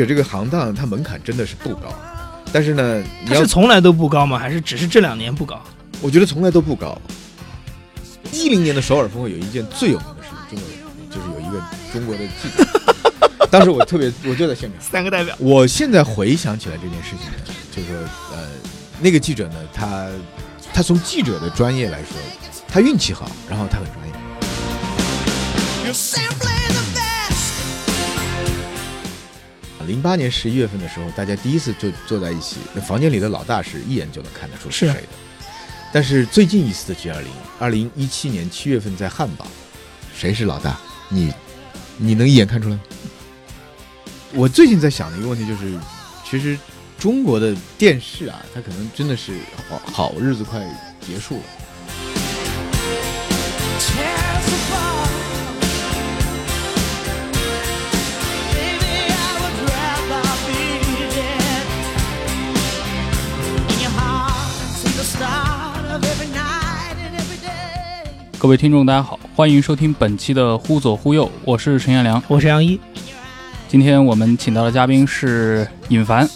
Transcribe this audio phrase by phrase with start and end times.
[0.00, 1.92] 记者这个行当，它门槛真的是不高，
[2.50, 4.38] 但是呢，你要是从来都不高吗？
[4.38, 5.60] 还是只是这两年不高？
[6.00, 6.98] 我觉得从来都不高。
[8.32, 12.64] 一零年的首尔峰会有一件最有名的事情，中国人就是有一个中国的记者，
[13.52, 14.80] 当时我特别我就在现场。
[14.80, 17.98] 三个代表，我现在回想起来这件事情呢，就是说，
[18.32, 18.48] 呃，
[19.02, 20.08] 那个记者呢，他
[20.72, 22.16] 他从记者的专业来说，
[22.66, 24.14] 他运气好，然后他很专业。
[29.90, 35.08] 零八年十一月份的时候，大家第一次就坐在一起，那房间里的老大是一眼就能看得出是是谁的。
[35.92, 39.44] 但是最近一次的 G 二零，二零一七年七月份在汉堡，
[40.14, 40.78] 谁是老大？
[41.08, 41.32] 你
[41.96, 42.82] 你能一眼看出来吗？
[44.32, 45.76] 我最近在想的一个问题就是，
[46.24, 46.56] 其实
[46.96, 50.64] 中国的电视啊，它可能真的是好好日子快
[51.00, 51.42] 结束了。
[68.40, 72.20] 各位听众，大家好，欢迎收听本期的《忽左忽右》，我是陈彦良。
[72.26, 72.80] 我是杨一。
[73.68, 76.26] 今天我们请到的嘉宾是尹凡。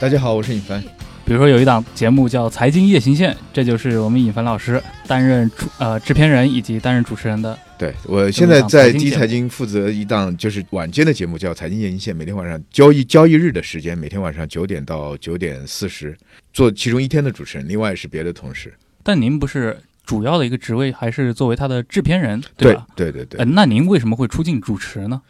[0.00, 0.80] 大家好，我是尹凡。
[1.24, 7.58] 比如说有一档节目叫《财经夜行线》，这就是我们尹凡老师担任主呃制片人以及担任主持人的。
[7.76, 16.16] 对我现在在第一财经负责一档就是晚间的节目，叫《财经夜行线》，每天晚上交易交易日的时间，每天晚上九点到九点四十，
[16.52, 18.72] 做其中一天的主持人，另外是别的同事。
[19.02, 19.76] 但您不是
[20.06, 22.86] 主要的一个职位，还是作为他的制片人，对吧？
[22.96, 25.20] 对对对呃，那您为什么会出镜主持呢？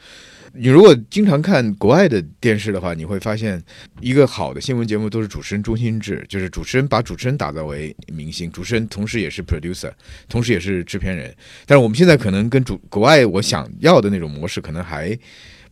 [0.59, 3.63] 你如果经常看国外的电视的话，你会发现，
[4.01, 9.93] 一个好的新闻节目都是主持人中心制，就是主持人把主持人打造为明星，主持人同时也是 producer，
[10.31, 11.35] 同时也是制片人。
[11.67, 15.19] 但是我们现在可能跟主国外我想要的那种模式可能还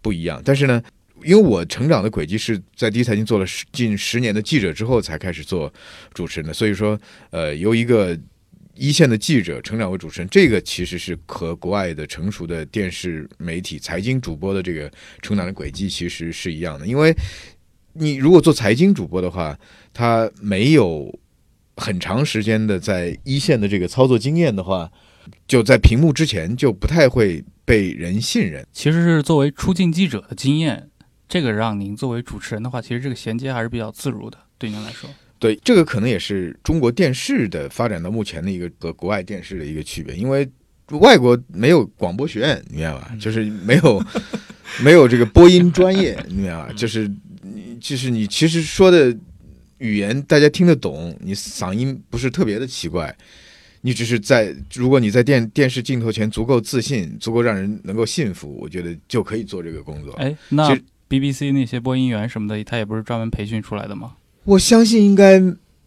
[0.02, 0.42] 不一样。
[0.44, 0.82] 但是呢，
[1.22, 5.72] 因为我成长的轨迹是在第一财经做了十近十年的记者之后才开始做
[6.12, 7.00] 主持人的，所以说，
[7.30, 8.18] 呃，由一个
[8.76, 14.90] 一线的记者成长为主持人，这个其实是和国外的成熟的电视媒体、财经主播的这个
[15.22, 16.86] 成长的轨迹其实是一样的。
[16.86, 17.14] 因为
[17.92, 19.56] 你如果做财经主播的话，
[19.92, 21.16] 他没有
[21.76, 24.90] 很长时间的在一线的这个操作经验的话，
[25.46, 28.66] 就在屏幕之前就不太会被人信任。
[28.72, 30.90] 其实是作为出镜记者的经验，
[31.28, 35.08] 这个让您作为主持人的话，其实这个衔接还是比较自如的，对您来说。
[35.44, 40.48] 对，这个可能也是中国电视的发展到目前的一个和国外电视的一个区别，因为
[40.92, 43.14] 外国没有广播学院，你明白吧？
[43.20, 44.02] 就是没有
[44.82, 46.72] 没有这个播音专业，你明白吧？
[46.74, 47.06] 就是
[47.42, 49.14] 你就是你其实说的
[49.76, 53.14] 语言大家听得懂，你嗓音不是特别的奇怪。
[53.82, 60.14] 你只是在，如果你在电电视镜头前足够自信，足够让人能够信服，我觉得就可以做这个工作。
[60.14, 60.74] 哎，那
[61.06, 64.14] BBC 那些播音员什么的，他也不是专门培训出来的吗？
[64.44, 65.42] 我相信应该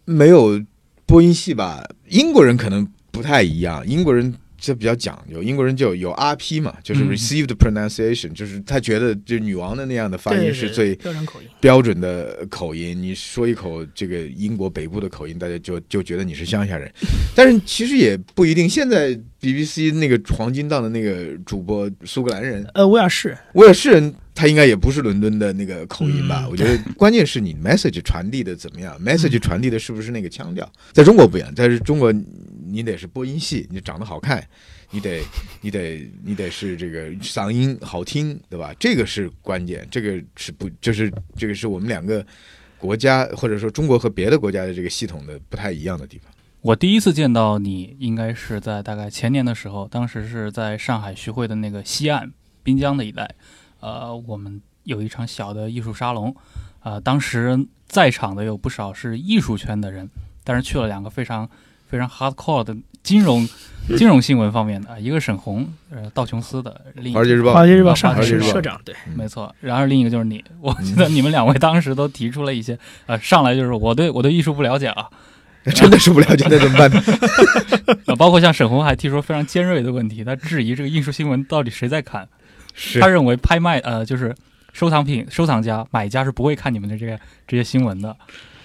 [0.05, 0.59] 没有
[1.05, 11.47] 播音系吧，英国人可能不太一样，英国人这比较讲究，英国人就有 RP 嘛，就是嗯 received pronunciation，、就是他觉得就女王的那样的发音是最标准口音。
[11.59, 16.91] 标准的口音，你说一口这个英国北部的口音，大家就就觉得你是乡下人。
[17.35, 18.67] 但是其实也不一定。
[18.67, 26.43] 现在 BBC 那个黄金档的那个主播苏格兰人，呃，威尔士，威尔士人，他应该也不是伦敦的那个口音吧？
[26.45, 30.69] 嗯我觉得关键是你 message 传递的怎么样，message 传递的是不是那个腔调？
[30.91, 32.11] 在中国不一样，但是中国
[32.69, 34.45] 你得是播音系，你长得好看，
[34.91, 35.23] 你得
[35.61, 38.73] 你得你得是这个嗓音好听，对吧？
[38.79, 42.25] 这个是关键，这个是不就是这个是我们两个
[42.77, 46.31] 国家或者说中国和别的国家的这个系统的不太一样的地方。
[46.61, 52.31] 我第一次见到你，应该是在大概前年的时候，当时是在上海徐汇的那个西岸
[52.63, 53.29] 滨江的一带，
[53.79, 56.35] 呃，我们有一场小的艺术沙龙，
[56.81, 60.09] 呃，当时在场的有不少是艺术圈的人，
[60.43, 61.49] 但是去了两个非常
[61.89, 63.47] 非常 hardcore 的金融
[63.97, 75.07] 金融新闻方面的，一个沈红，呃，道琼斯的，另一个华尔街日报，华尔街日报啊上海市社长，对，没错，然后另一个就是你，我记得你们两位当时都提出了一些，呃，上来就是我对我对艺术不了解啊，
[75.73, 76.91] 真的是不了解，那怎么办？
[76.91, 77.01] 呢？
[78.07, 82.27] 啊，包括像沈红还提出非常尖锐的问题，他质疑这个艺术新闻到底谁在看，
[82.73, 82.99] 是。
[82.99, 84.35] 他认为拍卖呃就是
[84.73, 87.17] 收藏品收藏家买家是不会看你们的这个
[87.47, 88.13] 这些新闻的。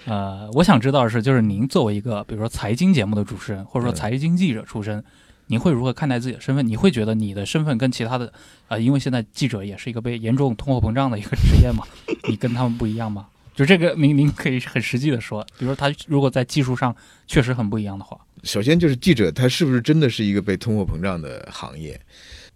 [0.05, 5.03] 呃，我想知道的是，就是您作为一个比如说财经节目的主持人，或者说嗯财经记者出身，
[5.47, 6.67] 您会如何看待自己的身份？
[6.67, 8.31] 你会觉得你的身份跟其他的
[8.67, 11.85] 呃，因为现在记者也是一个被严重通货膨胀的一个职业嘛，
[12.27, 13.27] 你跟他们不一样吗？
[13.55, 16.95] 就这个，您您可以很实际的说，比如说他如果在技术上
[17.27, 21.99] 确实很不一样的话，首先就是记者，他是不是真的是一个被通货膨胀的行业？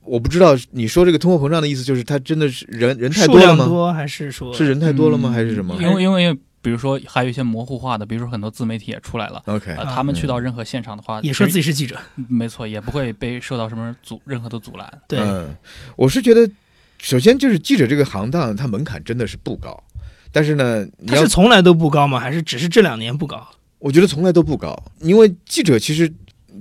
[0.02, 3.66] 我不知道你说这个通货膨胀的意思，就是他真的是人人太多了吗？
[3.68, 5.30] 多还是说是人太多了吗？
[5.30, 6.36] 嗯还是什么因为因为
[6.68, 9.42] 比如说还有一些模糊化的，比如说很多自媒体也出来了。
[9.46, 11.98] ？OK，呃，他们去到任何现场的话，也说自己是记者？
[12.28, 15.02] 没错，也不会被受到什么阻任何的阻拦。
[15.08, 15.56] 对，嗯，
[15.96, 16.52] 我是觉得，
[16.98, 19.82] 首先就是记者这个行当，它门槛真的是不高，
[20.30, 22.20] 但是呢，你要是从来都不高吗？
[22.20, 23.48] 还是只是这两年不高？
[23.80, 26.14] 我觉得从来都不高，因为记者其实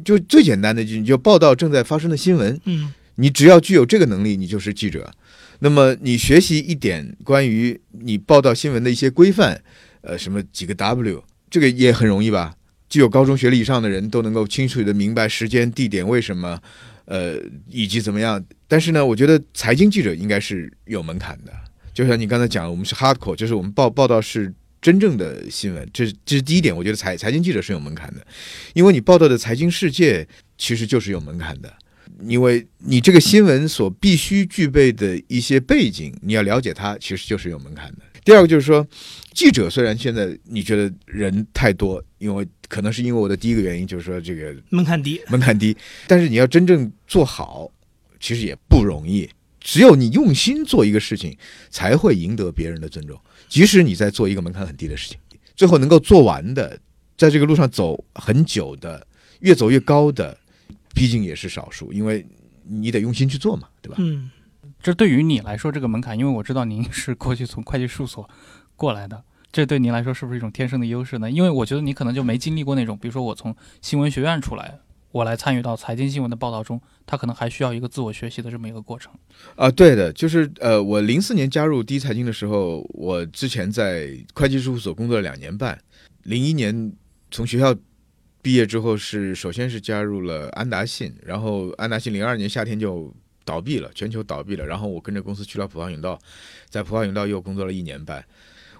[0.05, 5.13] 就最简单的，就你就报道正在发生的新闻，嗯你只要具有这个能力，你就是记者。
[5.61, 9.63] 那么你学习一点关于你报道新闻的一些规范，
[10.07, 12.55] 呃，什么几个 W，这个也很容易吧？
[12.89, 16.61] 具有高中学历以上的人都能够清楚的明白时间、地点、为什么，
[17.07, 17.37] 呃，
[17.69, 18.43] 以及怎么样。
[18.69, 21.53] 但是呢，我觉得财经记者应该是有门槛的，
[21.93, 26.75] 就像你刚才讲，我们是 hardcore，就是我们报报道是真正的新闻，这这是第一点。
[26.75, 28.25] 我觉得财财经记者是有门槛的，
[28.75, 30.25] 因为你报道的财经世界
[30.57, 31.75] 其实就是有门槛的。
[32.23, 38.03] 因为你这个新闻所必须具备的一些背景，你要了解它，其实就是有门槛的。
[38.27, 38.85] 第二个就是说，
[39.33, 45.21] 记者虽然现在你觉得人太多，因为可能是因为我的第一个原因就是说这个门槛低。
[45.29, 45.77] 门槛低，
[46.09, 47.71] 但是你要真正做好，
[48.19, 49.31] 其实也不容易。
[49.61, 51.39] 只有你用心做一个事情，
[51.71, 53.17] 才会赢得别人的尊重。
[53.49, 55.19] 即使你在做一个门槛很低的事情，
[55.55, 56.77] 最后能够做完的，
[57.17, 59.07] 在这个路上走很久的，
[59.39, 60.37] 越走越高的，
[60.93, 62.27] 毕竟也是少数，因为
[62.65, 63.95] 你得用心去做嘛，对吧？
[64.01, 64.29] 嗯，
[64.87, 68.31] 这对于你来说，这个门槛，因为我知道您是过去从会计事务所
[68.77, 71.29] 过来的，这对您来说是不是一种天生的优势呢？
[71.29, 73.53] 因为我觉得你可能就没经历过那种，比如说我从
[73.83, 74.79] 新闻学院出来，
[75.11, 79.13] 我来参与到财经新闻的报道中，他可能还需要一个自我学习的这么一个过程。
[79.57, 85.77] 啊，对的，就是呃，我零四年加入第一财经的时候，我之前在会计事务所工作了两年半，
[86.23, 86.93] 零一年
[87.33, 87.75] 从学校
[88.41, 93.13] 毕业之后是首先是加入了安达信，然后安达信零二年夏天就
[93.47, 96.21] 倒闭了，全球倒闭了，然后我跟着公司去了普华永道，
[96.69, 98.23] 在普华永道又工作了一年半，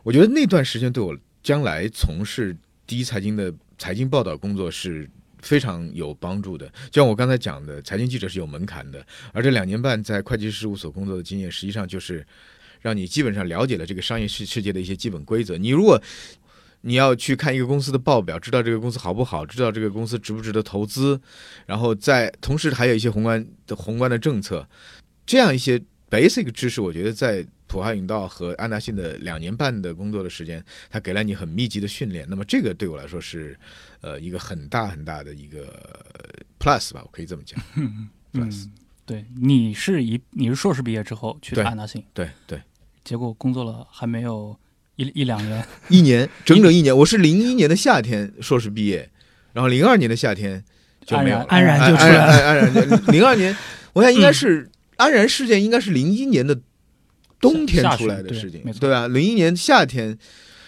[0.03, 2.55] 我觉得那段时间对我将来从事
[2.87, 5.09] 第一财经的财经报道工作是。
[5.43, 12.27] 非常有帮助的，就像我刚才讲的，财经记者是有门槛的，而这两年半在会计事务所工作的经验，实际上就是
[12.81, 15.57] 让你基本上了解了这个商业世世界的一些基本规则。
[15.57, 16.03] 你如果
[16.87, 21.21] 你要去看一个公司的报表，知道这个公司好不好，知道这个公司值不值得投资，
[21.67, 24.69] 然后在同时还有一些宏观的宏观的政策，
[25.27, 32.25] 这样一些 basic 知识，我觉得在普华永道和安达信的两年半的工作的时间，它给了你很密集的训练。
[32.31, 33.59] 那么这个对我来说是
[34.01, 35.63] 呃一个很大很大的一个
[36.15, 36.31] 呃
[36.61, 37.61] plus 吧，我可以这么讲。
[38.33, 38.73] plus 嗯，
[39.05, 42.63] 对，你是一你是硕士毕业之后去的安达信，对对。
[43.03, 44.57] 结果工作了还没有
[44.97, 46.97] 一一两年， 一年，整整一年。
[46.97, 49.09] 我是零一年的夏天硕士毕业，
[49.53, 50.63] 然后零二年的夏天
[51.05, 53.57] 就没有了，安然安就出来了安然安然 零二年，
[53.93, 56.59] 我想应该是、安然事件，应该是零一年的
[57.41, 59.07] 冬天出来的事情对吧？
[59.09, 60.17] 零一年夏天，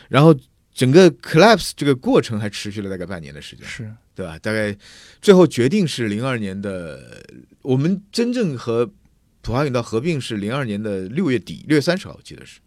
[0.08, 0.34] 然后
[0.74, 4.38] 整个 collapse 这个过程还持续了大概半年的时间，是对吧？
[4.40, 4.76] 大概
[5.22, 7.24] 最后决定是零二年的，
[7.62, 8.86] 我们真正和
[9.40, 12.58] 普华永道合并是零二年的六月底，六月三十号我记得是，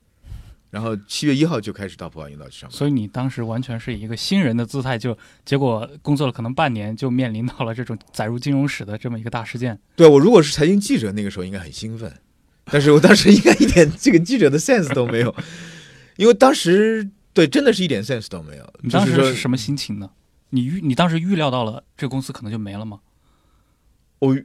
[0.71, 2.75] 然后七月一号就开始到普华永道去上班。
[2.75, 9.79] 所以你当时完全是以一个新人的姿态就，结果工作了可能半年，就面临到了这种载入金融史的这么一个大事件。
[9.95, 12.11] 对我如果是财经记者，那个时候应该很兴奋，
[12.65, 15.35] 但是我当时应该一点这个记者的 sense 都没有，
[16.15, 18.73] 因为当时对真的是一点 sense 都没有。
[18.81, 20.09] 你当时是什么心情呢？
[20.51, 22.99] 你预你当时预料到了这个公司可能就没了吗？
[24.19, 24.37] 我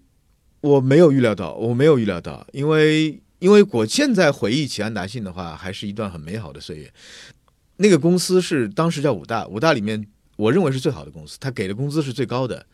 [0.60, 6.92] 我没有预料到，我没有预料到，因为因为我现在回忆起安达信的话，还是一段很美好的岁月。
[7.76, 12.64] 那个公司是当时叫武大，武大里面我认为是最好的公司，他给的工资是最高的，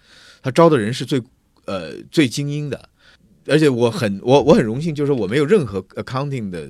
[0.41, 1.21] 他招的人是最
[1.65, 2.89] 呃最精英的，
[3.47, 6.69] 而且我很我我很荣幸，就是说我没有任何 accounting 的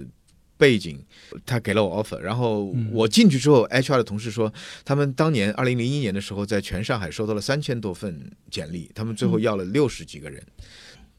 [0.56, 0.98] 背景，
[1.44, 4.50] 他给了我 offer，然后嗯我进去之后，HR 的同事说，
[4.84, 10.42] 他们当年二零零一年的时候，在全上海收到了三千多份简历，他们最后要了六十几个人。
[10.46, 11.11] 嗯，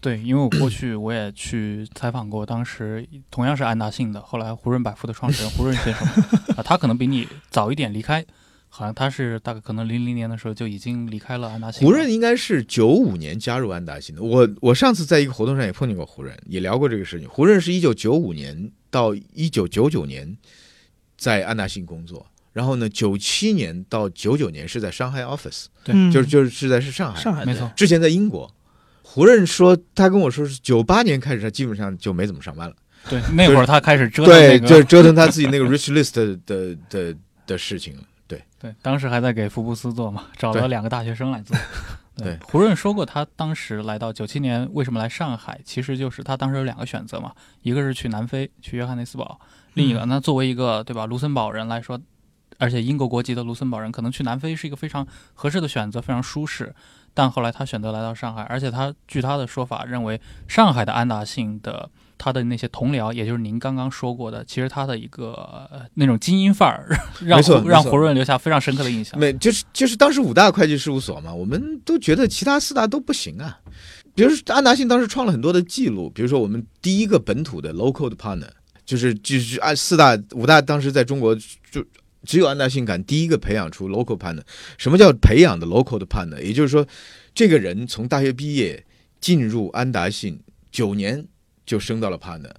[0.00, 6.06] 对，因为我过去我也去采访过，当时同样是安达信的，后来胡润百富的创始人胡润先生
[6.56, 8.24] 啊，他可能比你早一点离开，
[8.68, 11.86] 好像他是大概可能零零年的时候就已经离开了安达信。
[11.86, 14.22] 胡润应该是九五年加入安达信的。
[14.22, 17.28] 我我上次在一个活动上也碰见过胡润，也聊过这个事情。
[17.28, 20.36] 胡润是一九九五年到一九九九年
[21.16, 28.54] 在安达信工作，然后呢，九七年到九九年是在上海 office，对嗯就是就是是在是上海，上海没错，之前在英国。
[29.10, 32.76] 胡润说，他跟我说是九八年开始，他基本上就没怎么上班了。
[33.08, 38.02] 对，那会儿他开始折腾对，那个，就是折腾他自己那个 rich list 的的的的事情了。
[38.26, 41.56] 对， 对，当时还在给福布斯做嘛，找了两个大学生来做。
[42.18, 49.40] 对胡润说过，他当时来到九七年为什么来上海，其实就是他当时有两个选择嘛，一个是去南非去约翰内斯堡，
[49.72, 51.98] 另一个那作为一个对吧卢森堡人来说，
[52.58, 56.74] 而且英国国籍的卢森堡人，可能去南非是一个非常合适的选择，非常舒适。
[57.18, 65.32] 但后来他选择来到上海，而且他据他的说法认为，上海的安达信的他的那些同僚，也就是您刚刚说过的，其实他的一个、
[65.68, 69.18] 呃那种精英范儿， 让让胡润留下非常深刻的印象。
[69.18, 73.58] 没，就是就是当时五大会计事务所嘛，我们都觉得其他四大都不行啊。
[74.14, 78.46] 比如说安达信当时创了很多的记录，比如说我们第一个本土的 local 的 partner，
[78.86, 81.34] 就是就是按四大五大当时在中国
[81.68, 81.84] 就
[82.24, 84.42] 只有安达信敢第一个培养出 local partner。
[84.76, 86.40] 什么叫培养的 local 的 partner？
[86.42, 86.86] 也就是说，
[87.34, 88.84] 这个人从大学毕业
[89.20, 91.26] 进入安达信九年
[91.64, 92.50] 就升到了 partner。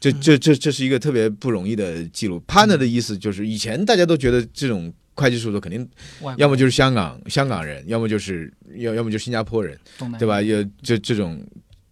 [0.00, 2.42] 这这这这是一个特别不容易的记录。
[2.46, 5.88] partner 的意思就是以前大家都觉得这种会计事务所肯定
[6.36, 9.78] 要么就是香港香港人，要么就是要要么就是新加坡人，
[10.18, 10.42] 对吧？
[10.42, 11.42] 有这这种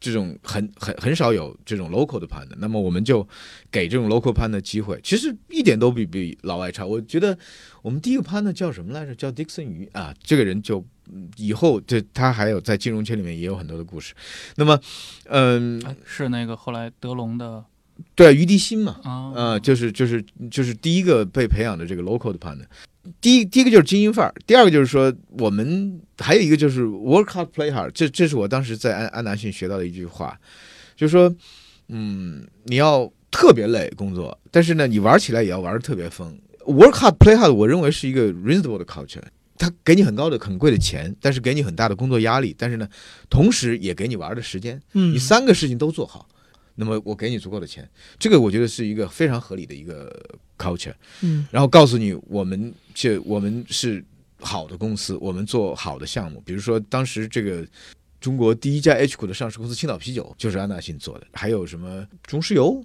[0.03, 3.27] 这种很很很少有这种 local 的 partner，那么我们就
[3.71, 6.85] 给这种 local partner 机会，其实一点都比比老外差。
[6.85, 7.39] 我觉得
[7.83, 9.15] 我们第一个 partner 叫什么来着？
[9.15, 14.13] 叫 Dixon 鱼啊，这个人就嗯以后这他还有在金融圈里面也有很多的故事。
[14.57, 14.81] 那么，
[15.27, 17.65] 嗯，哎是那个后来德隆的
[18.17, 22.67] 对，于迪新嘛，啊，呃，就是就是就是第一个被培养的这个 local 的 partner。
[23.21, 30.39] 第一第一个就是精英范儿，第二个就是说我们还有一个就是 work hard play hard，这这是我当时在安安达逊学到的一句话，
[30.95, 31.35] 就是说，
[31.89, 36.39] 嗯，你要特别累工作，但是呢，你玩起来也要玩的特别疯。
[36.67, 39.23] work hard play hard，我认为是一个 reasonable 的 culture。
[39.59, 42.89] 它给你很高的、很贵的钱，但是给你很大的工作压力，但是呢，
[43.29, 44.81] 同时也给你玩的时间。
[44.95, 46.29] 嗯你，三个事情都做好，
[46.75, 47.89] 那么我给你足够的钱，
[48.19, 50.15] 这个我觉得是一个非常合理的一个
[50.59, 50.95] culture。
[51.21, 54.05] 嗯然后告诉你，我们这我们是
[54.41, 57.67] 好的公司，我们做好的项目，比如说当时这个。
[58.23, 62.81] 中国第一家 H 股的上市公司青岛啤酒就是安达信做的，还有什么中石油，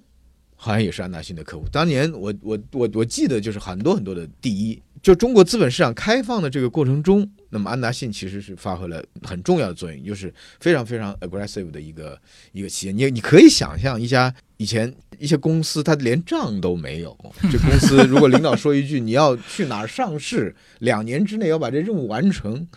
[0.55, 1.65] 好像也是安达信的客户。
[1.71, 12.19] 当年我我我我记得就是很多很多的第一，就中国资本市场开放的这个过程中，那么安达信其实是发挥了很重要的作用，就是非常非常 aggressive 的一个
[12.51, 12.91] 一个企业。
[12.91, 17.17] 你你可以想象一家以前一些公司，它连账都没有，
[17.51, 22.67] 这公司如果领导说一句你要去哪儿上市，两年之内要把这任务完成，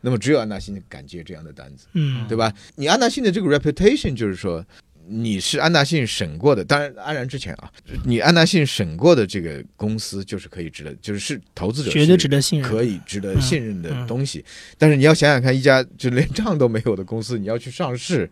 [0.00, 1.86] 那么只有安达信敢接这样的单子。
[1.92, 2.52] 嗯，对吧？
[2.74, 4.64] 你安达信的这个 reputation 就是说，
[5.08, 7.70] 你是安达信审过的，当然安然之前啊，
[8.04, 12.68] 你安达信审过的这个公司就是可以值得，就是是投资者绝对值得信任。
[12.68, 14.44] 可以值得嗯信任的嗯东西。
[14.76, 18.28] 但是你要想想看，一家就连账都没有的公司，你要去上市，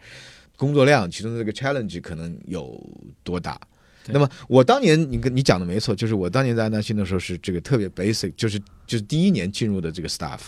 [0.57, 2.81] 工作量其中的这个 challenge 可能有
[3.23, 3.61] 多大？
[4.09, 10.41] 那么我当年你跟你讲的没错，就是我当年在安达信的时候是这个特别 basic，就是就是第一年进入的这个 staff，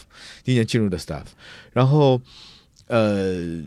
[0.45, 1.25] 第一年进入的 staff，
[1.73, 2.21] 然后
[2.89, 3.63] 呃，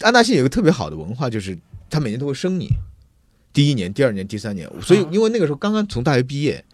[0.00, 1.54] 安达信有个特别好的文化，就是
[1.90, 2.68] 他每年都会升你，
[3.52, 6.64] 第一年、第二年、第三年，所以啊因为那个时候刚刚从大学毕业，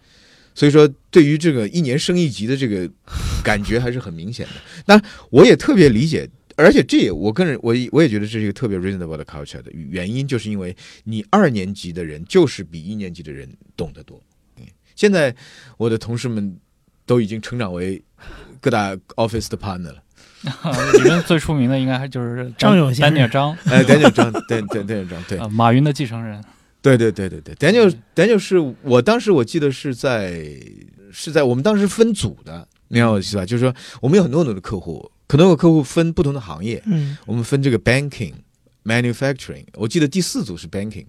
[0.53, 2.89] 所以说对于这个一年升一级的这个
[3.43, 4.53] 感觉还是很明显的。
[4.85, 14.21] 那我也特别理解，而且这也我个人我我也觉得这是一个特别 reasonable 的 culture 的原因，就是因为你二年级的人就是比一年级的人懂得多。
[14.57, 15.35] 嗯现在
[15.77, 16.57] 我的同事们
[17.05, 18.01] 都已经成长为
[18.61, 20.01] 各大 office 的 partner 了。
[20.97, 23.09] 里面最出名的应该还就是 张永先生。
[23.09, 25.37] 丹尼尔张， 哎，Daniel 张，对对 Daniel 张，对。
[25.39, 26.43] 呃，马云的继承人。
[26.81, 30.55] 对对对对对，Daniel Daniel 是我当时我记得是在
[31.11, 33.45] 是在我们当时分组的，你看我意思吧？
[33.45, 37.17] 就是说我们有很多很多的客户，可能有客户分不同的行业，嗯。
[37.25, 38.33] 我们分这个 banking、
[38.83, 41.07] manufacturing，我记得第四组是 banking，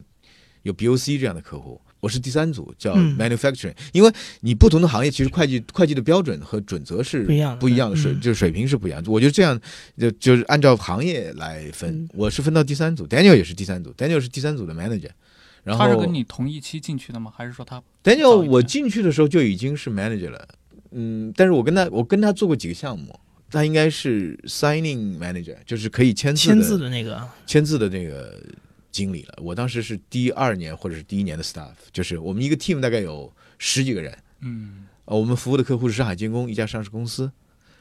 [0.63, 1.81] 有 BOC 这样的客户。
[2.01, 3.17] 我是第三组，叫嗯。
[3.19, 7.57] manufacturing，、因为你不同的行业，其实会计会计的标准和准则是不一样的。
[7.57, 8.21] 不一样的水，嗯。
[8.21, 9.11] 就是水平是不一样的。
[9.11, 9.59] 我觉得这样
[9.99, 15.11] 就就是按照行业来分嗯，我是分到第三组，Daniel 也是第三组，Daniel 是第三组的 manager，
[15.65, 17.33] 然后他是跟你同一期进去的吗？
[17.35, 20.47] 还是说他 Daniel 我进去的时候就已经是 manager 了，
[20.93, 23.19] 嗯，但是我跟他我跟他做过几个项目，
[23.51, 28.41] 他应该是 signing manager，就是可以签字签字的那个，签字的那个
[28.97, 29.35] 经理了。
[29.43, 34.87] 我当时是第二年或者是第一年的 staff，就是我们一个 team 大概有十几个人，嗯？
[35.05, 37.31] 呃，我们服务的客户是上海建工一家上市公司，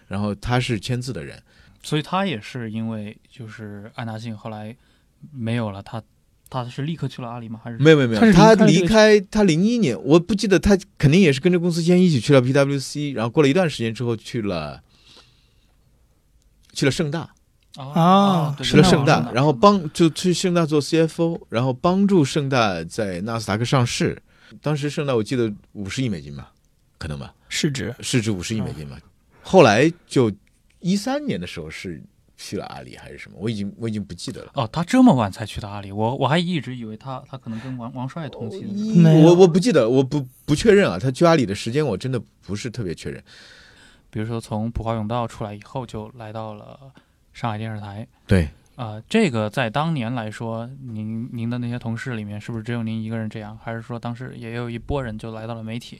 [0.08, 1.42] 然后他是签字的人，
[1.82, 4.76] 所以他也是因为就是安达信后来
[5.32, 6.04] 没有了，他
[6.50, 7.60] 他是立刻去了阿里吗？
[7.64, 14.84] 还是没有没有没有，他离开他零一年，我不记得他肯定也是跟着公司先一起去了 PwC，然后过了一段时间之后去了
[16.74, 17.34] 去了盛大，
[17.77, 24.22] 啊对对去了盛盛大大，然后帮就去盛大做 CFO，然后帮助盛大在纳斯达克上市。
[24.62, 26.51] 当时盛大我记得五十亿美金吧，
[26.98, 28.98] 可能吧，市值，市值五十亿美金吧。
[29.41, 30.32] 后来就
[30.79, 32.01] 一三年的时候是
[32.38, 34.51] 去了阿里还是什么，我已经我已经不记得了。
[34.53, 38.65] 哦，他这么晚才去的阿里，我我还一直以为他他可能跟王王帅同期
[39.24, 40.98] 我我不记得，我不不确认啊。
[41.00, 43.22] 他去阿里的时间我真的不是特别确认。
[44.10, 46.79] 比如说从普华永道出来以后，就来到了
[47.36, 48.08] 上海电视台。
[48.25, 53.60] 对，啊、这个在当年来说，您您的那些同事里面，是不是只有您一个人这样？
[53.62, 56.00] 还是说当时也有一波人就来到了媒体？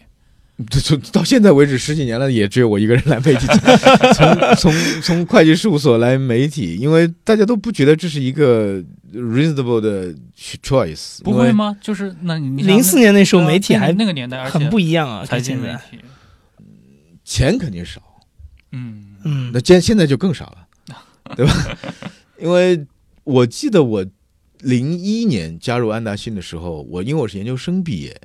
[0.70, 3.46] 这从到现在为止十几年了，也只有我一个人来媒体，
[4.16, 8.82] 从从从会计事务所来媒体，因为大家都不觉得这是一个
[9.14, 10.16] reasonable 的
[10.64, 11.52] choice，不会？
[11.52, 11.76] 吗？
[11.82, 15.98] 就是那你零四年那时候媒体那还那个年代，很不一样啊，财经媒跟现在。
[15.98, 16.06] 体，
[17.26, 18.02] 钱肯定少，
[18.72, 20.65] 嗯嗯那，现现在就更少了，
[21.36, 21.54] 对吧？
[22.38, 22.86] 因为
[23.24, 24.06] 我记得我
[24.60, 28.20] 零一年加入安达信的时候，我因为我是研究生毕业，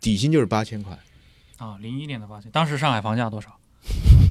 [0.00, 0.98] 底薪就是八千块。
[1.58, 3.48] 啊，零一年的八千，当时上海房价多少？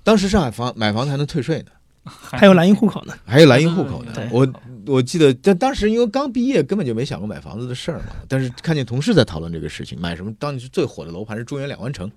[0.03, 1.71] 当时上海房买房子还能退税呢，
[2.03, 3.13] 还有蓝印户口呢。
[3.25, 4.13] 还有蓝印户口呢。
[4.31, 4.47] 我
[4.85, 8.15] 我记得，但当时因为刚毕业，根本就没想过买房子的事儿嘛。
[8.27, 10.31] 但是看见同事在讨论这个事情，买什么？
[10.37, 12.07] 当时最火的楼盘是中原两湾城，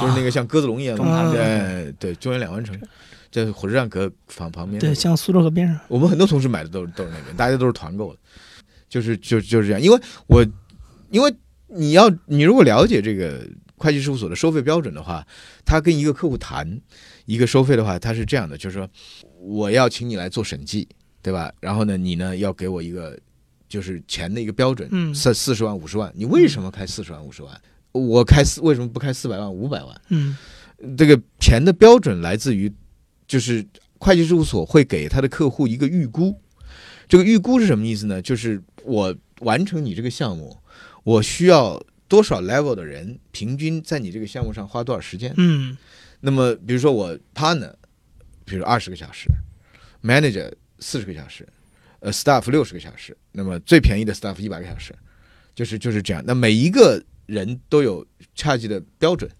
[0.00, 2.74] 就是那个像鸽子笼一样的，对对，中原两湾城，
[3.30, 4.80] 在火车站隔房旁边。
[4.80, 5.78] 对，像苏州河边上。
[5.88, 8.18] 我们很多同事买的都是都是那边，大家都是团购的，
[8.88, 9.80] 就是就就是这样。
[9.80, 10.44] 因为我
[11.10, 11.34] 因为
[11.68, 13.46] 你要你如果了解这个
[13.76, 15.26] 会计事务所的收费标准的话，
[15.64, 16.80] 他跟一个客户谈
[17.24, 18.88] 一个收费的话，他是这样的，就是说
[19.38, 20.88] 我要请你来做审计，
[21.22, 21.52] 对吧？
[21.60, 23.18] 然后呢，你呢要给我一个
[23.68, 27.60] 就是钱的一个标准，嗯四四十万五十万，你为什么开四十万五十万？
[27.92, 30.00] 我开四为什么不开四百万五百万？
[30.08, 30.36] 嗯
[30.96, 32.72] 这个钱的标准来自于，
[33.30, 33.64] 就是
[33.98, 36.36] 会计事务所会给他的客户一个预估。
[37.06, 38.20] 这个预估是什么意思呢？
[38.20, 40.56] 就是我完成你这个项目，
[41.04, 45.32] 我需要多少 level 的人，平均在你这个项目上花多少时间。
[45.36, 45.76] 嗯
[46.18, 47.72] 那么，比如说我 partner，
[48.44, 49.28] 比如二十个小时
[50.02, 51.46] ，manager 四十个小时，
[52.00, 54.92] 呃，staff 六十个小时，那么最便宜的 staff 一百个小时，
[55.54, 56.20] 就是就是这样。
[56.26, 58.04] 那每一个人都有
[58.36, 59.30] charge 的标准，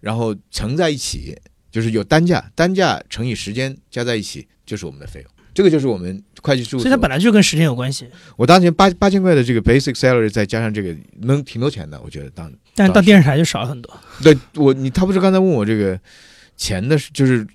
[0.00, 1.36] 然后乘在一起，
[1.72, 5.28] 就是有单价，单价乘以时间加在一起就是我们的费用。
[5.54, 6.82] 这个就是我们会计事务所。
[6.82, 8.06] 所以它本来就跟时间有关系，
[8.36, 13.94] 我当年八八千块的这个 basic salary，再加上这个能挺多钱的，我觉得当但是到电视台就少了很多。
[14.22, 15.98] 对我，你他不是刚才问我这个
[16.56, 17.46] 钱的，就是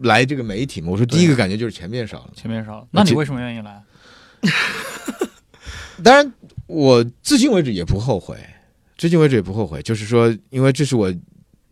[0.00, 0.88] 来这个媒体嘛？
[0.90, 2.30] 我说第一个感觉就是钱变少了。
[2.34, 3.82] 钱变少了，那你为什么愿意来？
[6.02, 6.32] 当然，
[6.66, 8.36] 我至今为止也不后悔，
[8.96, 9.82] 至今为止也不后悔。
[9.82, 11.14] 就是说，因为这是我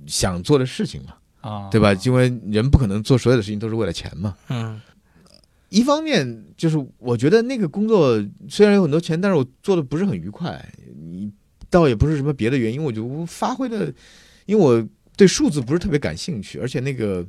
[0.07, 1.93] 想做的事情嘛，啊，对吧？
[2.05, 4.37] 因为人不可能做所有的事情都是为了钱嘛。
[4.49, 4.81] 嗯
[5.71, 10.61] 一方面就是我觉得那个工作虽然有很多钱，但是我做的不是很愉快。
[11.01, 11.31] 你
[11.71, 13.87] 倒也不是什么别的原因，我就发挥的，
[14.47, 14.85] 因为我
[15.17, 17.25] 对数字不是特别感兴趣，而且那个，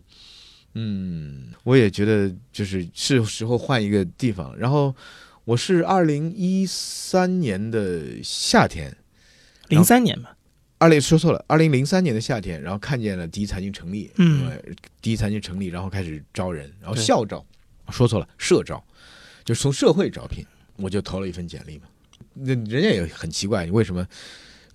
[0.73, 4.57] 嗯，我也觉得就是是时候换一个地方。
[4.57, 4.95] 然后
[5.45, 8.97] 我是二零一三年的夏天，
[9.67, 10.35] 零三年吧。
[10.81, 14.51] 二零说错了，二零零三年的夏天，然后看见了第一财经成立，嗯
[14.99, 17.45] 第一财经成立，然后开始招人，然后校招，
[17.91, 18.83] 说错了，社招，
[19.45, 20.43] 就是从社会招聘，
[20.77, 21.83] 我就投了一份简历嘛。
[22.33, 24.03] 那人家也很奇怪，你为什么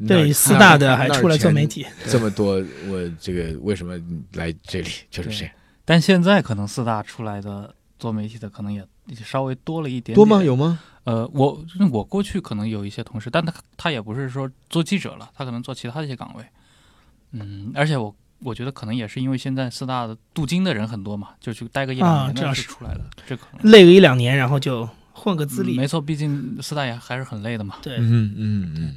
[0.07, 1.85] 对，四大的还出来做媒体。
[2.09, 2.65] 这么多？
[2.89, 4.01] 我这个 为什么
[4.35, 4.91] 来这里？
[5.11, 5.53] 就是这样，
[5.85, 8.87] 但现在可能四大出来的做媒体的可能也
[9.25, 10.45] 稍微多了一点点多吗？？
[10.45, 10.79] 有吗？
[11.07, 16.45] 呃，我我过去可能有一些同事，但他他也不是说做记者了，他可能做其他的一些岗位。
[17.31, 25.77] 嗯，而且我我觉得可能也是因为现在四大的镀金的人很多嘛，就去待个一两年的啊这样是是出来的，这可能累个一两年，然后就混个资历。
[25.77, 27.77] 嗯没错，毕竟四大也还是很累的嘛。
[27.83, 28.95] 对，嗯嗯嗯，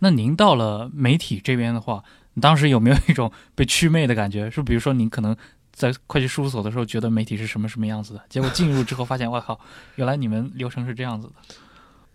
[0.00, 2.02] 那您到了媒体这边的话，
[2.40, 4.50] 当时有没有一种被祛魅的感觉？
[4.50, 5.36] 是比如说您可能
[5.72, 9.58] 在会计事务所的时候觉得媒体是什么什么样子的，结果进入之后发现，我靠，
[9.96, 11.32] 原来你们流程是这样子的。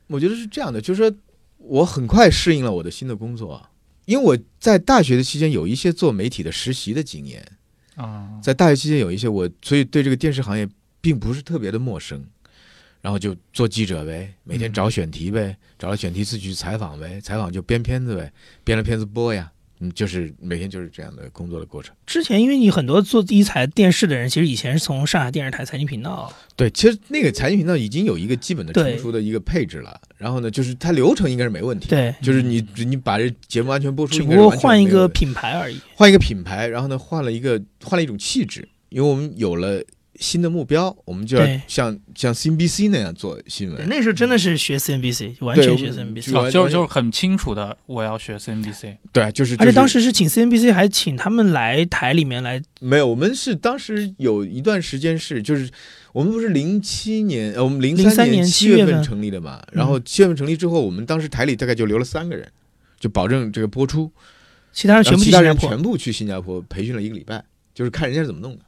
[0.08, 1.18] 我觉得是这样的，就是说
[1.58, 3.70] 我很快适应了我的新的工作，
[4.06, 7.46] 因为我在大学的期间有一些做媒体的实习的经验，
[7.96, 10.68] 啊、在大学期间有一些我，所以对这个电视行业
[11.02, 12.24] 并不是特别的陌生。
[13.00, 18.34] 然后就做记者呗，每天找选题呗，找了选题自己去采访呗，采访就编片子呗，
[18.66, 21.96] 编了片子播呀，嗯，就是每天就是这样的工作的过程。
[22.06, 26.32] 之前因为你很多做第一财电视的人，其实以前是从上海电视台财经频道。
[26.56, 35.80] 对，其实那个财经频道已经有一个基本的对成熟的一个配置了，然后呢，就是它流程应该是没问题，，对，就是你你把这节目完全播出，只不过换一个品牌而已。
[35.94, 39.82] 换一个品牌，然后呢，换了一个换了一种气质，因为我们有了
[40.20, 43.88] 新的目标，我们就要像像 CNBC 那样做新，闻。
[43.88, 46.40] 那时候真的是学 CNBC，完全学 CNBC 就。
[46.40, 48.98] 哦，就是就是很清楚的，我要学 CNBC。
[49.12, 52.62] 对，就是而且当时是请 CNBC，还请他们来台里面来。
[52.80, 55.70] 没有，我们是当时有一段时间是就是
[56.14, 59.62] 我们不是零七年，呃，我们零03年七7月份份成立的嘛？
[59.72, 62.48] 然后七月份成立之后，我们当时台里大概就留了三个人，
[63.00, 64.12] 就保证这个播出，
[64.74, 65.70] 其他人全部其他去新加坡。
[65.70, 68.62] 人全部去新加坡培训了一个礼拜，就是看人家是怎么弄的。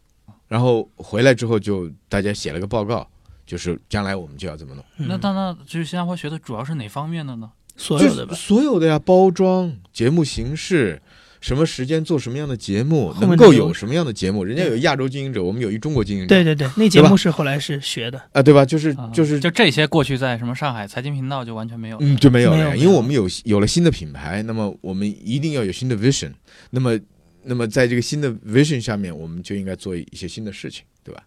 [0.49, 3.07] 然后回来之后，就大家写了个报告，
[3.45, 4.83] 就是将来我们就要这么弄。
[4.97, 7.49] 嗯那那那就是新加坡学的主要是哪方面的呢？
[7.77, 11.01] 所有的吧，所有的呀，包装、节目形式，
[11.39, 18.65] 什么时间做什么样的节目，能够有什么样的节目，人家有亚洲经营者，我们有一中国经营者，对对对，那节目是后来是学的，啊，对吧？
[18.65, 21.97] 就是啊就是就这些过去在什么上海财经频道就完全没有。
[22.01, 26.33] 嗯，就没有了因为我们有有了新的品牌，那么我们一定要有新的 vision，
[26.71, 26.99] 那么
[27.43, 31.25] 那么在这个新的 vision 下面，我们就应该做一些新的事情，对吧？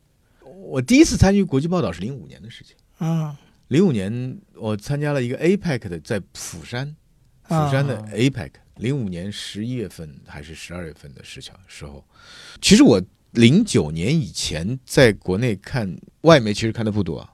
[0.65, 6.95] 我第一次参与国际报道是零五年的事情，啊零五年我参加了一个 APEC 的，在釜山，
[7.45, 12.05] 釜山的啊 APEC，零五年十一月份还是十二月份的事情时候，
[12.61, 17.27] 其实我零九年以前在国内看外媒，其实看的不多，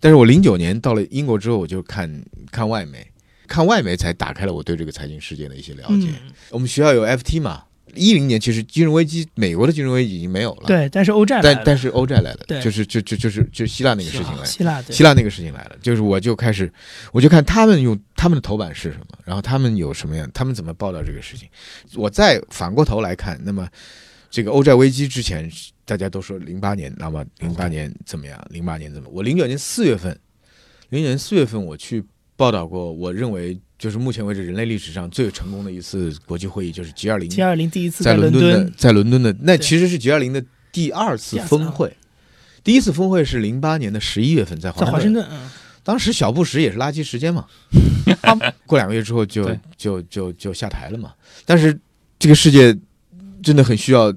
[0.00, 3.06] 但是我零九年到了英国之后，我就看看外媒，
[3.46, 6.08] 看外媒才打开了我对这个财经世界的一些了解。
[6.24, 14.44] 嗯，我们学校有 FT 嘛，一零年其实金融危机，美国的金融危机已经没有了，，对，但是欧债来了但但是欧债来了，对就是就就就是就希腊那个事情来了。
[14.44, 16.72] 希腊对希腊那个事情来了，就是我就开始，
[17.12, 21.48] 我就看他们用他们的头版是什么，然后他们有什么样，他们怎么报道这个事情。
[21.94, 23.68] 我再反过头来看，那么
[24.30, 25.50] 这个欧债危机之前，
[25.84, 28.38] 大家都说零八年，那么零八年怎么样？
[28.50, 29.08] 零八年怎么？
[29.10, 30.18] 我零九年四月份，
[30.90, 32.04] 零九年四月份我去
[32.36, 41.96] 报道过，我认为就是目前为止人类历史上最成功的一次国际会议，就是 G 二零 G 二零第一次在伦伦敦的，在伦敦的那其实是 G 二零的第二次峰会。
[42.64, 45.50] 第一次峰会是零八年的十一月份在华华盛顿，盛顿，嗯，
[45.84, 47.46] 当时小布什也是垃圾时间嘛，
[48.66, 51.14] 过两个月之后就就就就下台了嘛。
[51.46, 51.78] 但是
[52.18, 52.76] 这个世界
[53.42, 54.12] 真的很需要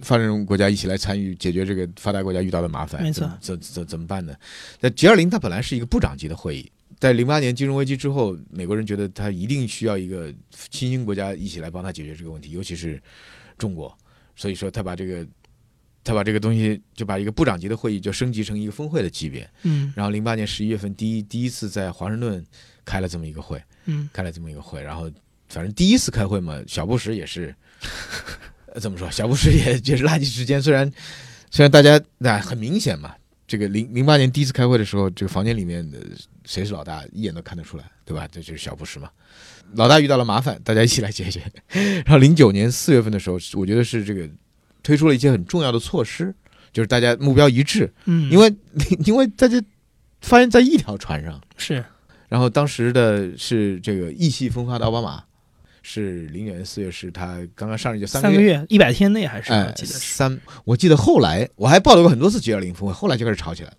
[0.00, 4.34] 发展中国家一起来参与解决这个发达国家遇到的麻烦，没错怎怎怎怎么办呢？
[4.80, 6.72] 那 G 二零它本来是一个部长级的会议，
[7.02, 10.32] 在零八年金融危机之后，美国人觉得他一定需要一个
[10.70, 13.02] 新兴国家一起来帮他解决这个问题，尤其是
[13.58, 13.92] 中国，
[14.36, 15.26] 所以说他把这个。
[16.04, 22.44] 他把这个东西就把一个部长级的会议就升级成一个峰会的级别，嗯然后零八年十一月份第一第一次在华盛顿
[22.84, 25.08] 开了这么一个会，嗯，开了这么一个会，然后
[25.48, 27.54] 反正第一次开会嘛，小布什也是，
[28.66, 29.08] 呃 怎么说？
[29.12, 30.90] 小布什也 也是垃圾时间，虽然
[31.52, 33.14] 虽然大家那、很明显嘛，
[33.46, 35.98] 这个零零八年第一次开会的时候，这个房间里面的
[36.44, 38.26] 谁是老大，一眼都看得出来，对吧？
[38.30, 39.10] 这就是小布什嘛。
[39.74, 41.40] 老大遇到了麻烦，大家一起来解决。
[42.04, 44.28] 然后零九年四月份的时候，我觉得是这个
[44.82, 46.34] 推出了一些很重要的措施，
[46.72, 48.54] 就是大家目标一致，嗯，因为
[49.06, 49.60] 因为大家
[50.20, 51.84] 发现在一条船上，是
[52.28, 55.24] 然后当时的是这个意气风发的奥巴马，
[55.82, 63.76] 是零九年四月是他刚刚上任就三三个月一百天内还是我哎，记得，三，我记得后来我还报道过很多次 G 二零峰会，后来就开始吵起来了。